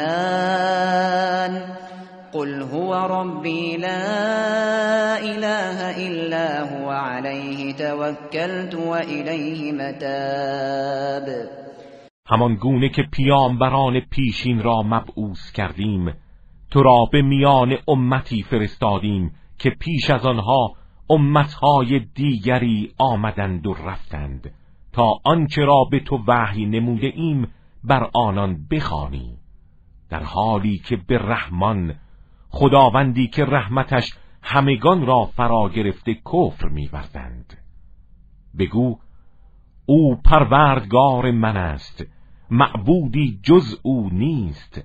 قل 2.34 2.62
هو 2.62 2.94
ربي 2.94 3.78
لا 3.78 5.18
اله 5.18 5.80
الا 6.08 6.64
هو 6.64 6.90
عليه 6.90 7.74
توكلت 7.74 8.76
وإليه 8.76 9.72
متاب. 9.72 11.50
همان 12.28 12.56
گونه 12.56 12.90
که 12.90 13.04
پیامبران 13.12 14.00
پیشین 14.00 14.64
را 14.64 14.82
مبعوث 14.82 15.52
کردیم 15.52 16.14
تو 16.72 16.84
را 16.84 17.06
به 17.12 17.22
میان 17.22 17.78
امتی 17.88 18.44
فرستادیم 18.44 19.32
که 19.60 19.70
پیش 19.70 20.10
از 20.10 20.26
آنها 20.26 20.74
امتهای 21.10 22.00
دیگری 22.00 22.92
آمدند 22.98 23.68
و 23.68 23.74
رفتند 23.74 24.54
تا 24.94 25.14
آنچه 25.24 25.62
را 25.62 25.84
به 25.92 26.00
تو 26.00 26.20
وحی 26.28 26.66
نموده 26.66 27.08
ایم 27.16 27.48
بر 27.84 28.10
آنان 28.14 28.68
بخوانی. 28.72 29.38
در 30.10 30.24
حالی 30.24 30.78
که 30.78 30.98
به 31.08 31.18
رحمان 31.18 31.96
خداوندی 32.50 33.28
که 33.28 33.46
رحمتش 33.46 34.14
همگان 34.44 35.06
را 35.06 35.26
فرا 35.26 35.70
گرفته 35.70 36.14
کفر 36.14 36.68
می‌ورزند 36.68 37.58
بگو 38.60 39.00
او 39.86 40.16
پروردگار 40.16 41.32
من 41.32 41.58
است 41.58 42.06
معبودی 42.52 43.40
جز 43.44 43.76
او 43.82 44.10
نیست. 44.10 44.82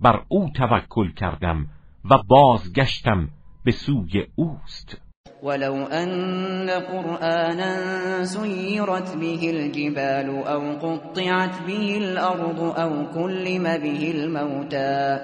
بر 0.00 0.22
او 0.28 0.50
توکل 0.54 1.12
کردم 1.12 1.66
و 2.10 2.18
بازگشتم 2.28 3.28
به 3.64 3.70
سوی 3.72 4.26
اوست. 4.34 5.00
ولو 5.42 5.74
ان 5.92 6.66
قرآنا 6.66 8.24
سيرت 8.24 9.16
به 9.20 9.48
الجبال 9.48 10.28
او 10.30 10.78
قطعت 10.78 11.66
به 11.66 11.96
الارض 11.96 12.60
او 12.60 13.06
كلم 13.14 13.62
به 13.62 14.10
الموتى 14.10 15.18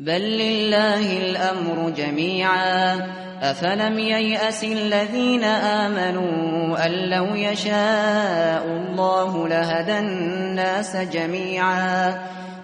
بل 0.00 0.22
لله 0.22 1.18
الأمر 1.18 1.90
جميعا. 1.90 2.94
أفلم 3.42 3.98
ييأس 3.98 4.64
الذين 4.64 5.44
آمنوا 5.44 6.86
أن 6.86 6.90
لو 6.90 7.34
يشاء 7.34 8.66
الله 8.66 9.48
لهدى 9.48 9.98
الناس 9.98 10.96
جميعا. 10.96 12.18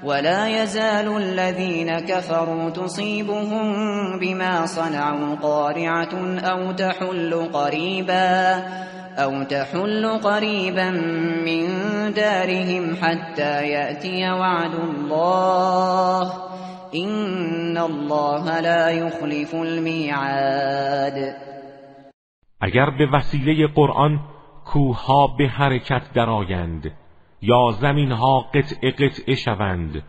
ولا 0.04 0.62
يزال 0.62 1.16
الذين 1.16 2.00
كفروا 2.00 2.70
تصيبهم 2.70 3.72
بما 4.18 4.66
صنعوا 4.66 5.36
قارعة 5.42 6.38
أو 6.38 6.72
تحل 6.72 7.48
قريبا 7.52 8.62
أو 9.18 9.42
تحل 9.42 10.18
قريبا 10.22 10.90
من 11.46 11.66
دارهم 12.12 12.96
حتى 13.02 13.68
يأتي 13.68 14.30
وعد 14.30 14.74
الله. 14.74 16.53
إن 16.94 17.78
الله 17.78 18.60
لا 18.60 18.90
يخلف 18.90 19.54
الميعاد. 19.54 21.34
اگر 22.60 22.90
به 22.90 23.06
وسیله 23.12 23.66
قرآن 23.66 24.20
کوها 24.64 25.26
به 25.26 25.48
حرکت 25.48 26.12
درآیند 26.14 26.92
یا 27.42 27.70
زمینها 27.70 28.40
قطع 28.40 28.90
قطع 28.90 29.34
شوند 29.34 30.02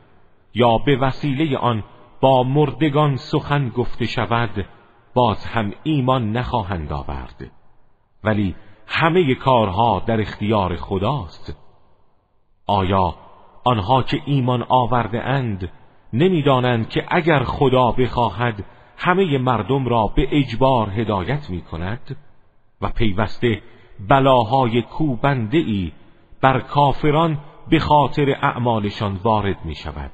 یا 0.54 0.78
به 0.78 0.98
وسیله 0.98 1.58
آن 1.58 1.84
با 2.22 2.44
مردگان 2.44 3.16
سخن 3.16 3.70
گفته 3.70 4.06
شود 4.06 4.66
باز 5.14 5.46
هم 5.46 5.74
ایمان 5.84 6.32
نخواهند 6.32 6.94
آورد. 6.94 7.52
ولی 8.24 8.56
همه 8.88 9.36
کارها 9.36 10.04
در 10.08 10.22
اختیار 10.22 10.76
خداست. 10.76 11.58
آیا 12.68 13.16
آنها 13.64 14.04
که 14.04 14.22
ایمان 14.26 14.64
آورده 14.70 15.24
اند 15.24 15.72
نمی‌دانند 16.16 16.90
که 16.90 17.06
اگر 17.08 17.44
خدا 17.44 17.92
بخواهد 17.92 18.66
همه 18.98 19.38
مردم 19.38 19.88
را 19.88 20.08
به 20.08 20.28
اجبار 20.32 20.90
هدایت 20.90 21.50
می 21.50 21.62
کند 21.62 22.18
و 22.82 22.90
پیوسته 22.90 23.62
بلاهای 24.10 24.82
کوبنده 24.82 25.58
ای 25.58 25.92
بر 26.42 26.60
کافران 26.60 27.38
به 27.70 27.80
خاطر 27.80 28.30
اعمالشان 28.42 29.20
وارد 29.24 29.66
می 29.66 29.76
شود 29.76 30.12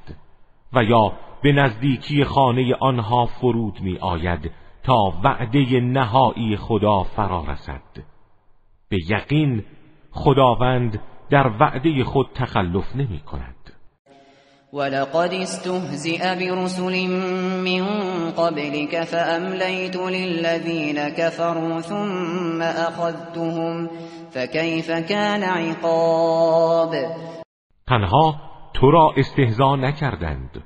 و 0.72 0.84
یا 0.84 1.12
به 1.42 1.52
نزدیکی 1.52 2.24
خانه 2.24 2.74
آنها 2.74 3.26
فرود 3.26 3.80
می 3.80 3.98
آید 3.98 4.50
تا 4.82 5.12
وعده 5.24 5.80
نهایی 5.80 6.56
خدا 6.56 7.02
فرا 7.02 7.44
رسد. 7.48 7.82
به 8.88 8.98
یقین 9.08 9.64
خداوند 10.10 11.00
در 11.30 11.50
وعده 11.60 12.04
خود 12.04 12.26
تخلف 12.34 12.96
نمی 12.96 13.18
کند 13.18 13.61
ولقد 14.72 15.34
استهزئ 15.34 16.22
برسل 16.38 17.08
من 17.64 17.84
قبلك 18.30 19.04
فأمليت 19.04 19.96
للذين 19.96 21.08
كفروا 21.08 21.80
ثم 21.80 22.62
أخذتهم 22.62 23.88
فكيف 24.30 24.90
كان 24.90 25.42
عقاب؟ 25.42 26.90
تنها 27.86 28.40
تو 28.74 28.90
را 28.90 29.14
استهزا 29.16 29.76
نکردند. 29.76 30.64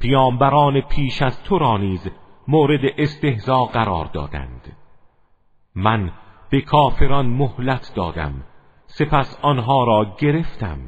پیامبران 0.00 0.80
پیش 0.80 1.22
از 1.22 1.42
تو 1.42 1.58
را 1.58 1.78
نیز 1.78 2.08
مورد 2.48 2.80
استهزا 2.98 3.64
قرار 3.64 4.04
دادند. 4.04 4.76
من 5.74 6.10
به 6.50 6.60
کافران 6.60 7.26
مهلت 7.26 7.92
دادم. 7.96 8.34
سپس 8.86 9.38
آنها 9.42 9.84
را 9.84 10.16
گرفتم. 10.18 10.78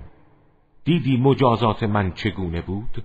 دیدی 0.84 1.16
مجازات 1.16 1.82
من 1.82 2.12
چگونه 2.12 2.62
بود؟ 2.62 3.04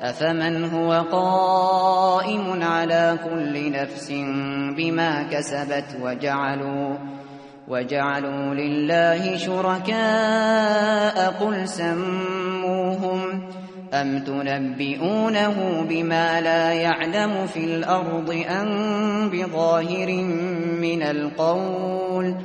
أفمن 0.00 0.64
هو 0.64 0.92
قائم 0.92 2.62
على 2.62 3.18
كل 3.24 3.72
نفس 3.72 4.10
بما 4.76 5.22
كسبت 5.22 5.96
وجعلوا 6.02 6.96
وجعلوا 7.68 8.54
لله 8.54 9.36
شركاء 9.36 11.30
قل 11.30 11.68
سموهم 11.68 13.20
أم 13.94 14.18
تنبئونه 14.18 15.86
بما 15.88 16.40
لا 16.40 16.72
يعلم 16.72 17.46
في 17.46 17.64
الأرض 17.64 18.44
أم 18.48 18.68
بظاهر 19.30 20.22
من 20.80 21.02
القول 21.02 22.36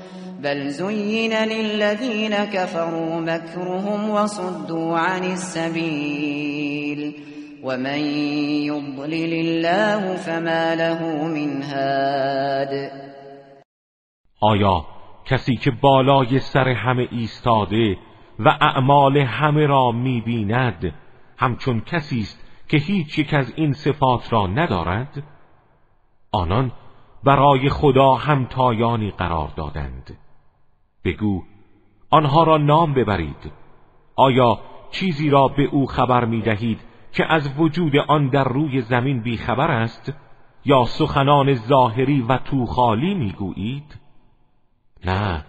بل 0.44 0.68
زين 0.70 1.34
للذين 1.34 2.46
كفروا 2.46 3.22
مكرهم 3.22 4.10
وصدوا 4.10 4.98
عن 4.98 5.24
السبيل 5.24 7.14
ومن 7.64 8.00
يضلل 8.70 9.34
الله 9.34 10.16
فما 10.16 10.76
له 10.76 11.28
من 11.28 11.64
هاد. 11.64 12.92
آیا 14.42 14.86
کسی 15.26 15.56
که 15.56 15.72
بالای 15.72 16.40
سر 16.40 16.70
همه 16.70 17.08
ایستاده 17.12 17.98
و 18.40 18.50
اعمال 18.50 19.18
همه 19.18 19.66
را 19.66 19.92
می‌بیند 19.92 20.94
همچون 21.38 21.82
کسی 21.82 22.20
است 22.20 22.44
که 22.68 22.78
هیچ 22.78 23.20
یک 23.20 23.34
از 23.34 23.54
این 23.56 23.74
صفات 23.74 24.34
را 24.34 24.48
ندارد؟ 24.48 25.24
آنان 26.32 26.72
برای 27.24 27.70
خدا 27.70 28.14
همتایانی 28.14 29.12
قرار 29.12 29.50
دادند. 29.58 30.18
بگو 31.08 31.44
آنها 32.10 32.44
را 32.44 32.58
نام 32.58 32.94
ببرید. 32.94 33.52
آیا 34.16 34.60
چیزی 34.92 35.30
را 35.30 35.48
به 35.48 35.64
او 35.64 35.86
خبر 35.86 36.26
می 36.26 36.42
دهید 36.42 36.80
که 37.12 37.34
از 37.34 37.60
وجود 37.60 37.96
آن 37.96 38.30
در 38.30 38.44
روی 38.44 38.82
زمین 38.82 39.20
بیخبر 39.22 39.72
است؟ 39.72 40.14
یا 40.66 40.86
سخنان 40.86 41.54
ظاهری 41.54 42.22
و 42.22 42.38
توخالی 42.38 43.14
می‌گویید؟ 43.14 44.00
نه 45.06 45.46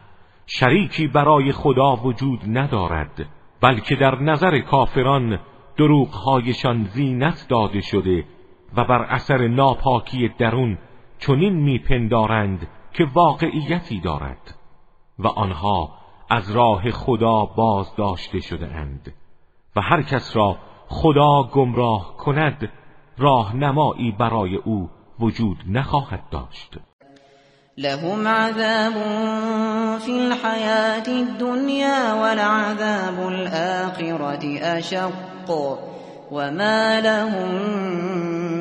شریکی 0.47 1.07
برای 1.07 1.53
خدا 1.53 1.97
وجود 1.97 2.41
ندارد 2.59 3.27
بلکه 3.61 3.97
در 3.97 4.23
نظر 4.23 4.59
کافران 4.59 5.39
دروغهایشان 5.77 6.85
زینت 6.85 7.47
داده 7.49 7.81
شده 7.81 8.25
و 8.77 8.85
بر 8.85 9.03
اثر 9.03 9.49
ناپاکی 9.49 10.29
درون 10.29 10.79
چنین 11.19 11.53
میپندارند 11.53 12.69
که 12.93 13.05
واقعیتی 13.05 14.01
دارد. 14.01 14.58
و 15.19 15.27
آنها 15.27 15.91
از 16.31 16.51
راه 16.51 16.91
خدا 16.91 17.45
باز 17.45 17.87
داشته 17.97 18.41
شده 18.41 18.67
اند 18.67 19.15
و 19.77 19.81
هر 19.81 20.03
کس 20.03 20.37
را 20.37 20.57
خدا 20.89 21.43
گمراه 21.43 22.17
کند 22.17 22.69
راهنمایی 23.19 24.13
برای 24.19 24.57
او 24.57 24.91
وجود 25.21 25.57
نخواهد 25.69 26.23
داشت. 26.31 26.79
لهم 27.79 28.29
عذاب 28.29 28.93
في 29.99 30.13
الحياة 30.13 31.09
الدنيا 31.09 32.15
ولعذاب 32.15 33.29
الآخرة 33.29 34.59
أشق 34.63 35.51
وما 36.31 37.01
لهم 37.01 37.55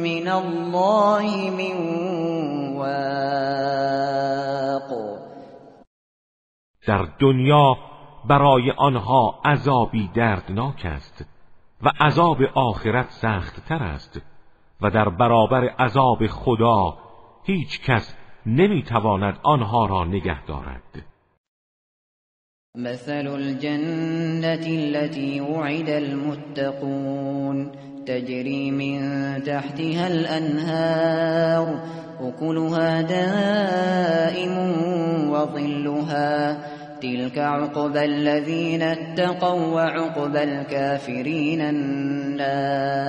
من 0.04 0.28
الله 0.28 1.50
من 1.50 1.76
واق 2.78 4.17
در 6.88 7.08
دنیا 7.19 7.78
برای 8.28 8.71
آنها 8.71 9.39
عذابی 9.45 10.10
دردناک 10.13 10.86
است 10.86 11.26
و 11.82 11.91
عذاب 12.00 12.38
آخرت 12.54 13.10
سخت 13.10 13.65
تر 13.65 13.84
است 13.84 14.21
و 14.82 14.89
در 14.89 15.10
برابر 15.10 15.67
عذاب 15.67 16.28
خدا 16.28 16.97
هیچ 17.43 17.82
کس 17.82 18.15
نمی‌تواند 18.45 19.39
آنها 19.43 19.86
را 19.86 20.06
نگه 20.06 20.45
دارد. 20.45 21.06
مثل 22.76 23.28
الجنة 23.28 24.67
التي 24.67 25.39
وعد 25.39 25.89
المتقون 25.89 27.71
تجري 28.06 28.71
من 28.71 29.00
تحتها 29.41 30.08
الأنهار 30.08 31.80
وكلها 32.22 33.02
دائم 33.02 34.58
وظلها. 35.32 36.58
تلك 37.02 37.38
عقبى 37.38 38.00
الذين 38.00 38.82
اتقوا 38.82 39.76
وعقبى 39.76 40.44
الكافرين 40.44 41.62
النار. 41.62 43.08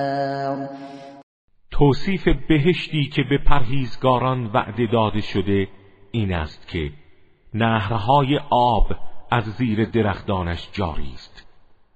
توصیف 1.71 2.27
بهشتی 2.49 3.05
که 3.05 3.23
به 3.29 3.37
پرهیزگاران 3.37 4.45
وعده 4.45 4.87
داده 4.91 5.21
شده 5.21 5.67
این 6.11 6.33
است 6.33 6.67
که 6.67 6.91
نهرهای 7.53 8.39
آب 8.51 8.87
از 9.31 9.43
زیر 9.43 9.85
درختانش 9.85 10.69
جاری 10.73 11.11
است. 11.13 11.47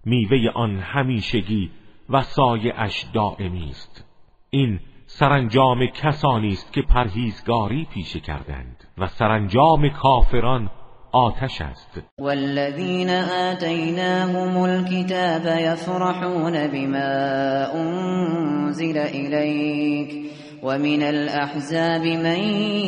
میوه 0.05 0.51
آن 0.55 0.79
همیشگی 0.79 1.71
و 2.09 2.21
سایه 2.21 2.73
دائمی 3.13 3.69
است. 3.69 4.05
این 4.49 4.79
سرانجام 5.19 5.85
کسانی 5.85 6.53
است 6.53 6.73
که 6.73 6.81
پرهیزگاری 6.81 7.87
پیشه 7.93 8.19
کردند 8.19 8.83
و 8.97 9.07
سرانجام 9.07 9.89
کافران 9.89 10.69
آتش 11.11 11.61
است. 11.61 12.01
والذین 12.19 13.09
آتیناهم 13.49 14.57
الكتاب 14.57 15.59
یفرحون 15.59 16.67
بما 16.67 17.65
انزل 17.73 18.97
الیک 18.97 20.31
ومن 20.63 21.03
الأحزاب 21.03 22.01
من 22.01 22.39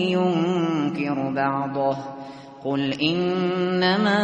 ينكر 0.09 1.33
بعضه. 1.35 1.97
قل 2.63 2.93
إنما 3.01 4.19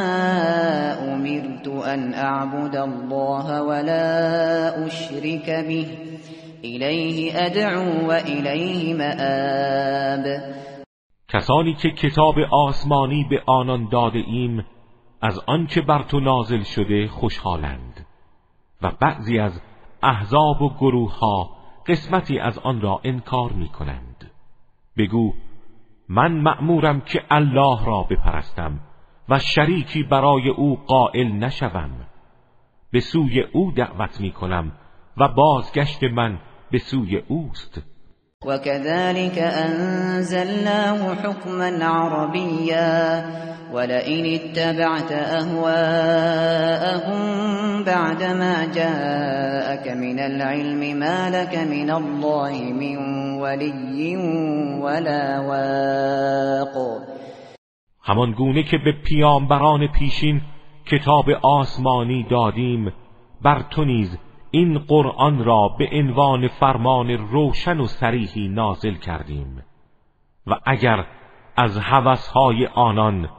أمرت 1.13 1.67
أن 1.67 2.13
أعبد 2.13 2.75
الله 2.75 3.63
ولا 3.63 4.85
أشرك 4.85 5.49
به. 5.67 5.87
إليه 6.63 7.45
أدعو 7.45 8.07
وإليه 8.07 8.93
مآب. 8.93 10.25
کسانی 11.27 11.73
که 11.73 11.91
کتاب 11.91 12.35
آسمانی 12.51 13.25
به 13.29 13.43
آنان 13.45 13.89
داده 13.89 14.19
ایم 14.19 14.65
از 15.21 15.39
آنچه 15.47 15.81
بر 15.81 16.03
تو 16.03 16.19
نازل 16.19 16.63
شده 16.63 17.07
خوشحالند. 17.07 18.05
و 18.81 18.91
بعضی 19.01 19.39
از 19.39 19.61
احزاب 20.03 20.61
و 20.61 20.69
گروه 20.69 21.19
ها 21.19 21.49
قسمتی 21.87 22.39
از 22.39 22.59
آن 22.59 22.81
را 22.81 23.01
انکار 23.03 23.51
می 23.51 23.69
کنند 23.69 24.31
بگو 24.97 25.33
من 26.09 26.41
مأمورم 26.41 27.01
که 27.01 27.23
الله 27.29 27.85
را 27.85 28.03
بپرستم 28.03 28.79
و 29.29 29.39
شریکی 29.39 30.03
برای 30.03 30.49
او 30.49 30.75
قائل 30.87 31.27
نشوم. 31.27 31.91
به 32.91 32.99
سوی 32.99 33.41
او 33.41 33.71
دعوت 33.71 34.21
می 34.21 34.31
کنم 34.31 34.71
و 35.17 35.27
بازگشت 35.27 36.03
من 36.03 36.39
به 36.71 36.79
سوی 36.79 37.17
اوست. 37.17 37.81
وكذلك 38.45 39.37
أنزلناه 39.37 41.15
حكما 41.15 41.85
عربيا 41.85 43.25
ولئن 43.73 44.25
اتبعت 44.25 45.11
أهواءهم 45.11 46.23
بعدما 47.83 48.65
جاءك 48.65 49.87
من 49.87 50.19
العلم 50.19 50.99
ما 50.99 51.29
لك 51.29 51.55
من 51.57 51.91
الله 51.91 52.73
من 52.73 52.97
ولي 53.41 54.17
ولا 54.81 55.39
واق. 55.39 57.01
همان 58.03 58.31
گونه 58.33 58.63
که 58.63 58.77
به 58.77 58.91
پیامبران 59.03 59.87
پیشین 59.87 60.41
کتاب 60.85 61.29
آسمانی 61.43 62.25
دادیم 62.29 62.91
بر 63.41 63.61
تو 63.69 63.85
نیز 63.85 64.17
این 64.51 64.79
قرآن 64.79 65.43
را 65.43 65.67
به 65.79 65.89
عنوان 65.93 66.47
فرمان 66.47 67.09
روشن 67.09 67.79
و 67.79 67.85
سریحی 67.85 68.47
نازل 68.47 68.93
کردیم. 68.93 69.63
و 70.47 70.55
اگر 70.65 71.05
از 71.57 71.77
هوسهای 71.77 72.67
آنان 72.67 73.29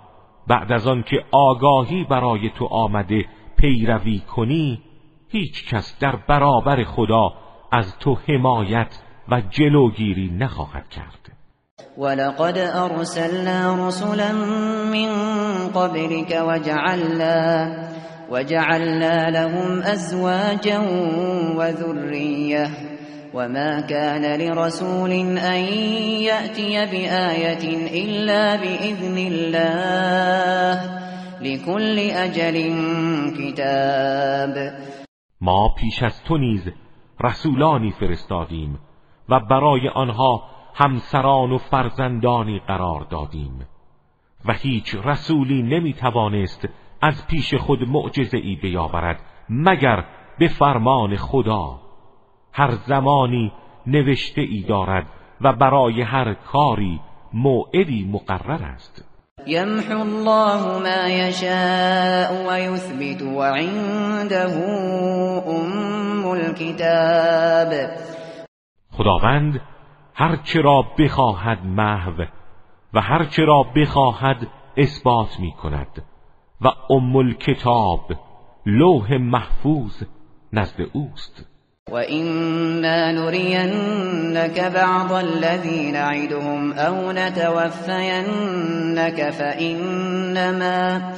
بعد 0.46 0.72
از 0.72 0.86
آن 0.86 1.02
که 1.02 1.24
آگاهی 1.32 2.04
برای 2.04 2.50
تو 2.50 2.64
آمده 2.64 3.24
پیروی 3.56 4.18
کنی 4.18 4.82
هیچ 5.28 5.68
کس 5.68 5.98
در 6.00 6.16
برابر 6.16 6.84
خدا 6.84 7.32
از 7.72 7.98
تو 7.98 8.18
حمایت 8.28 9.02
و 9.28 9.40
جلوگیری 9.40 10.30
نخواهد 10.38 10.88
کرد. 10.88 11.32
ولقد 11.98 12.58
ارسلنا 12.58 13.88
رسلا 13.88 14.32
من 14.92 15.12
قبلك 15.74 16.42
وجعلنا 16.48 17.66
وجعلنا 18.32 19.30
لهم 19.30 19.82
أزواجا 19.82 20.78
وذرية 21.56 22.70
وما 23.34 23.80
كان 23.80 24.40
لرسول 24.40 25.10
أن 25.38 25.60
يأتي 26.28 26.86
بآية 26.86 27.64
إلا 28.04 28.56
بإذن 28.56 29.18
الله 29.18 30.74
لكل 31.40 31.98
أجل 31.98 32.56
كتاب. 33.38 34.72
ما 35.40 35.68
پیش 35.76 36.02
از 36.02 36.22
تو 36.24 36.36
نیز 36.36 36.68
رسولانی 37.20 37.90
فرستادیم 37.90 38.78
و 39.28 39.40
برای 39.40 39.88
آنها 39.88 40.42
همسران 40.74 41.52
و 41.52 41.58
فرزندانی 41.58 42.60
قرار 42.68 43.06
دادیم 43.10 43.66
و 44.44 44.52
هیچ 44.52 44.94
رسولی 45.04 45.62
نمی 45.62 45.92
توانست 45.92 46.68
از 47.02 47.26
پیش 47.26 47.54
خود 47.54 47.88
معجزه 47.88 48.38
ای 48.38 48.56
بیاورد 48.56 49.20
مگر 49.48 50.04
به 50.38 50.48
فرمان 50.48 51.16
خدا. 51.16 51.80
هر 52.52 52.70
زمانی 52.70 53.52
نوشته 53.86 54.40
ای 54.40 54.64
دارد 54.68 55.06
و 55.40 55.52
برای 55.52 56.02
هر 56.02 56.34
کاری 56.34 57.00
موعدی 57.32 58.10
مقرر 58.12 58.64
است. 58.64 59.08
یمحو 59.46 60.00
الله 60.00 60.78
ما 60.78 61.08
یشاء 61.08 62.48
و 62.48 62.60
یثبت 62.60 63.22
و 63.22 63.42
عنده 63.42 64.42
ام 65.48 66.26
الكتاب 66.26 67.72
خداوند 68.90 69.60
هر 70.14 70.38
را 70.54 70.84
بخواهد 70.98 71.64
محو 71.64 72.24
و 72.94 73.00
هر 73.00 73.28
را 73.38 73.62
بخواهد 73.76 74.46
اثبات 74.76 75.40
می 75.40 75.52
کند 75.52 76.02
و 76.64 76.68
ام 76.90 77.16
الکتاب 77.16 78.00
لوح 78.66 79.12
محفوظ 79.12 80.02
نزد 80.52 80.80
اوست. 80.92 81.46
و 81.90 81.94
اینا 81.94 83.12
نرینك 83.12 84.60
بعض 84.60 85.12
الذین 85.12 85.92
نعدهم 85.92 86.72
او 86.72 87.12
نتوفینك 87.12 88.50
فإنما 89.30 91.12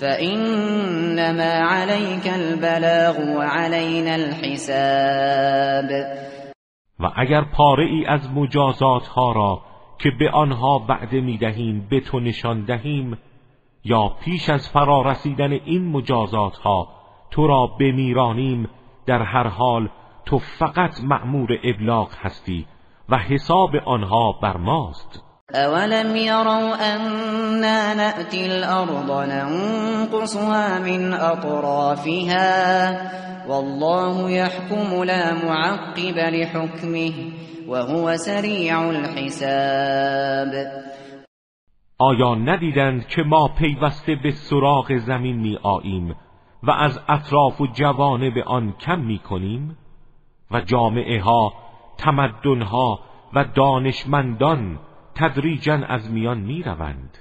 فإنما 0.00 1.52
عليك 1.52 2.26
البلاغ 2.26 3.18
وعلينا 3.36 4.14
الحساب. 4.14 5.90
و 7.00 7.06
اگر 7.16 7.44
پاره 7.56 7.84
ای 7.84 8.06
از 8.06 8.30
مجازات 8.34 9.06
ها 9.06 9.32
را 9.32 9.62
که 9.98 10.10
به 10.18 10.30
آنها 10.30 10.86
وعده 10.88 11.20
می 11.20 11.38
دهیم 11.38 11.86
به 11.90 12.00
تو 12.00 12.20
نشان 12.20 12.64
دهیم 12.64 13.18
یا 13.88 14.08
پیش 14.24 14.50
از 14.50 14.68
فرا 14.68 15.02
رسیدن 15.02 15.52
این 15.52 15.84
مجازات 15.90 16.56
ها 16.56 16.88
تو 17.30 17.46
را 17.46 17.66
بمیرانیم 17.66 18.68
در 19.06 19.22
هر 19.22 19.46
حال 19.46 19.88
تو 20.26 20.38
فقط 20.38 21.00
مأمور 21.04 21.58
ابلاغ 21.64 22.08
هستی 22.20 22.66
و 23.08 23.18
حساب 23.18 23.70
آنها 23.84 24.32
بر 24.42 24.56
ماست. 24.56 25.22
اولم 25.54 26.16
يروا 26.16 26.74
أنا 26.94 27.94
نأتي 27.94 28.46
الأرض 28.46 29.10
ننقصها 29.10 30.78
من 30.78 31.14
أطرافها 31.14 32.46
والله 33.48 34.30
يحكم 34.30 35.04
لا 35.04 35.34
معقب 35.44 36.18
لحكمه 36.18 37.12
وهو 37.68 38.16
سريع 38.16 38.90
الحساب 38.90 40.52
آیا 41.98 42.34
ندیدند 42.34 43.06
که 43.06 43.22
ما 43.22 43.48
پیوسته 43.48 44.14
به 44.14 44.30
سراغ 44.30 44.96
زمین 44.96 45.36
می 45.36 45.56
آییم 45.62 46.16
و 46.62 46.70
از 46.70 47.00
اطراف 47.08 47.60
و 47.60 47.66
به 48.30 48.44
آن 48.44 48.72
کم 48.72 49.00
می 49.00 49.18
کنیم؟ 49.18 49.76
و 50.50 50.60
جامعه 50.60 51.22
ها 51.22 51.52
تمدن 51.98 52.62
ها 52.62 53.00
و 53.34 53.44
دانشمندان 53.44 54.78
تدریجا 55.14 55.74
از 55.74 56.10
میان 56.10 56.38
می 56.38 56.62
روند 56.62 57.18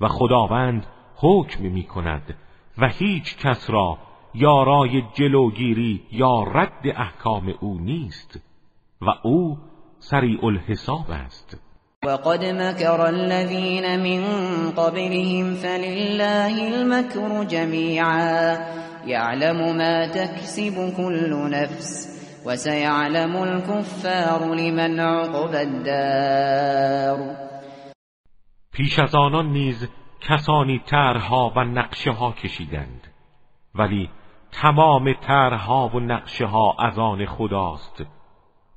و 0.00 0.08
خداوند 0.08 0.86
حکم 1.16 1.62
می 1.62 1.82
کند 1.82 2.34
و 2.78 2.88
هیچ 2.88 3.36
کس 3.36 3.70
را 3.70 3.98
یارای 4.34 5.02
جلوگیری 5.14 6.02
یا 6.12 6.42
رد 6.42 6.82
احکام 6.84 7.54
او 7.60 7.78
نیست 7.78 8.40
و 9.00 9.10
او 9.22 9.58
سریع 9.98 10.44
الحساب 10.44 11.10
است. 11.10 11.69
وقد 12.04 12.44
مكر 12.44 13.08
الذين 13.08 14.00
من 14.00 14.22
قبلهم 14.70 15.54
فلله 15.54 16.68
المكر 16.68 17.44
جميعا. 17.44 18.58
يعلم 19.06 19.76
ما 19.76 20.06
تكسب 20.06 20.96
كل 20.96 21.50
نفس 21.50 22.08
وسيعلم 22.46 23.36
الكفار 23.36 24.54
لمن 24.54 25.00
عقب 25.00 25.54
الدار. 25.54 27.36
پیش 28.72 28.98
از 28.98 29.14
آنان 29.14 29.52
نیز 29.52 29.88
کسانی 30.20 30.78
طرحها 30.86 31.52
و 31.56 31.60
نقشه 31.64 32.10
ها 32.10 32.32
کشیدند 32.32 33.06
ولی 33.74 34.10
تمام 34.52 35.12
طرحها 35.12 35.88
و 35.94 36.00
نقشه 36.00 36.46
ها 36.46 36.76
از 36.78 36.98
آن 36.98 37.26
خداست. 37.26 38.04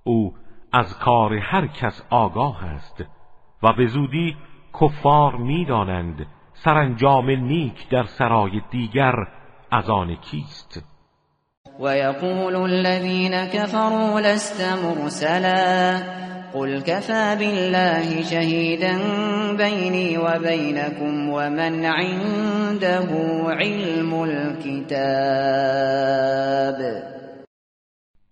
او 0.04 0.34
از 0.74 1.00
کار 1.00 1.34
هر 1.34 1.68
کس 1.68 2.02
آگاه 2.10 2.66
است 2.66 3.04
و 3.64 3.74
به 3.74 3.88
زودی 3.88 4.36
کفار 4.82 5.36
می‌دانند 5.36 6.26
سرانجام 6.54 7.30
نیک 7.30 7.90
در 7.90 8.04
سرای 8.04 8.62
دیگر 8.72 9.14
از 9.72 9.90
آن 9.90 10.16
کیست. 10.16 10.84
و 11.80 11.98
یقول 11.98 12.56
الذین 12.56 13.46
كفروا 13.46 14.20
لست 14.20 14.62
مرسلا 14.86 16.00
قل 16.54 16.82
كفى 16.82 17.36
بالله 17.40 18.24
شهيدا 18.24 18.98
بيني 19.58 20.18
وبينكم 20.18 21.30
ومن 21.30 21.86
عنده 21.86 23.08
علم 23.48 24.24
الكتاب 24.24 25.54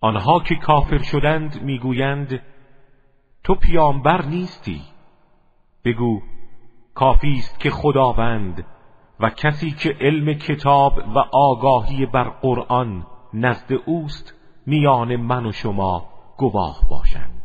آنها 0.02 0.40
که 0.40 0.54
کافر 0.54 0.98
شدند 0.98 1.62
می‌گویند 1.62 2.40
تو 3.44 3.54
پیامبر 3.54 4.24
نیستی. 4.24 4.80
بگو 5.84 6.22
کافی 6.94 7.32
است 7.38 7.60
که 7.60 7.70
خداوند 7.70 8.66
و 9.20 9.30
کسی 9.30 9.70
که 9.70 9.96
علم 10.00 10.32
کتاب 10.32 10.98
و 11.14 11.18
آگاهی 11.32 12.06
بر 12.06 12.28
قرآن 12.28 13.06
نزد 13.34 13.72
اوست 13.86 14.34
میان 14.66 15.16
من 15.16 15.46
و 15.46 15.52
شما 15.52 16.08
گواه 16.36 16.80
باشند. 16.90 17.41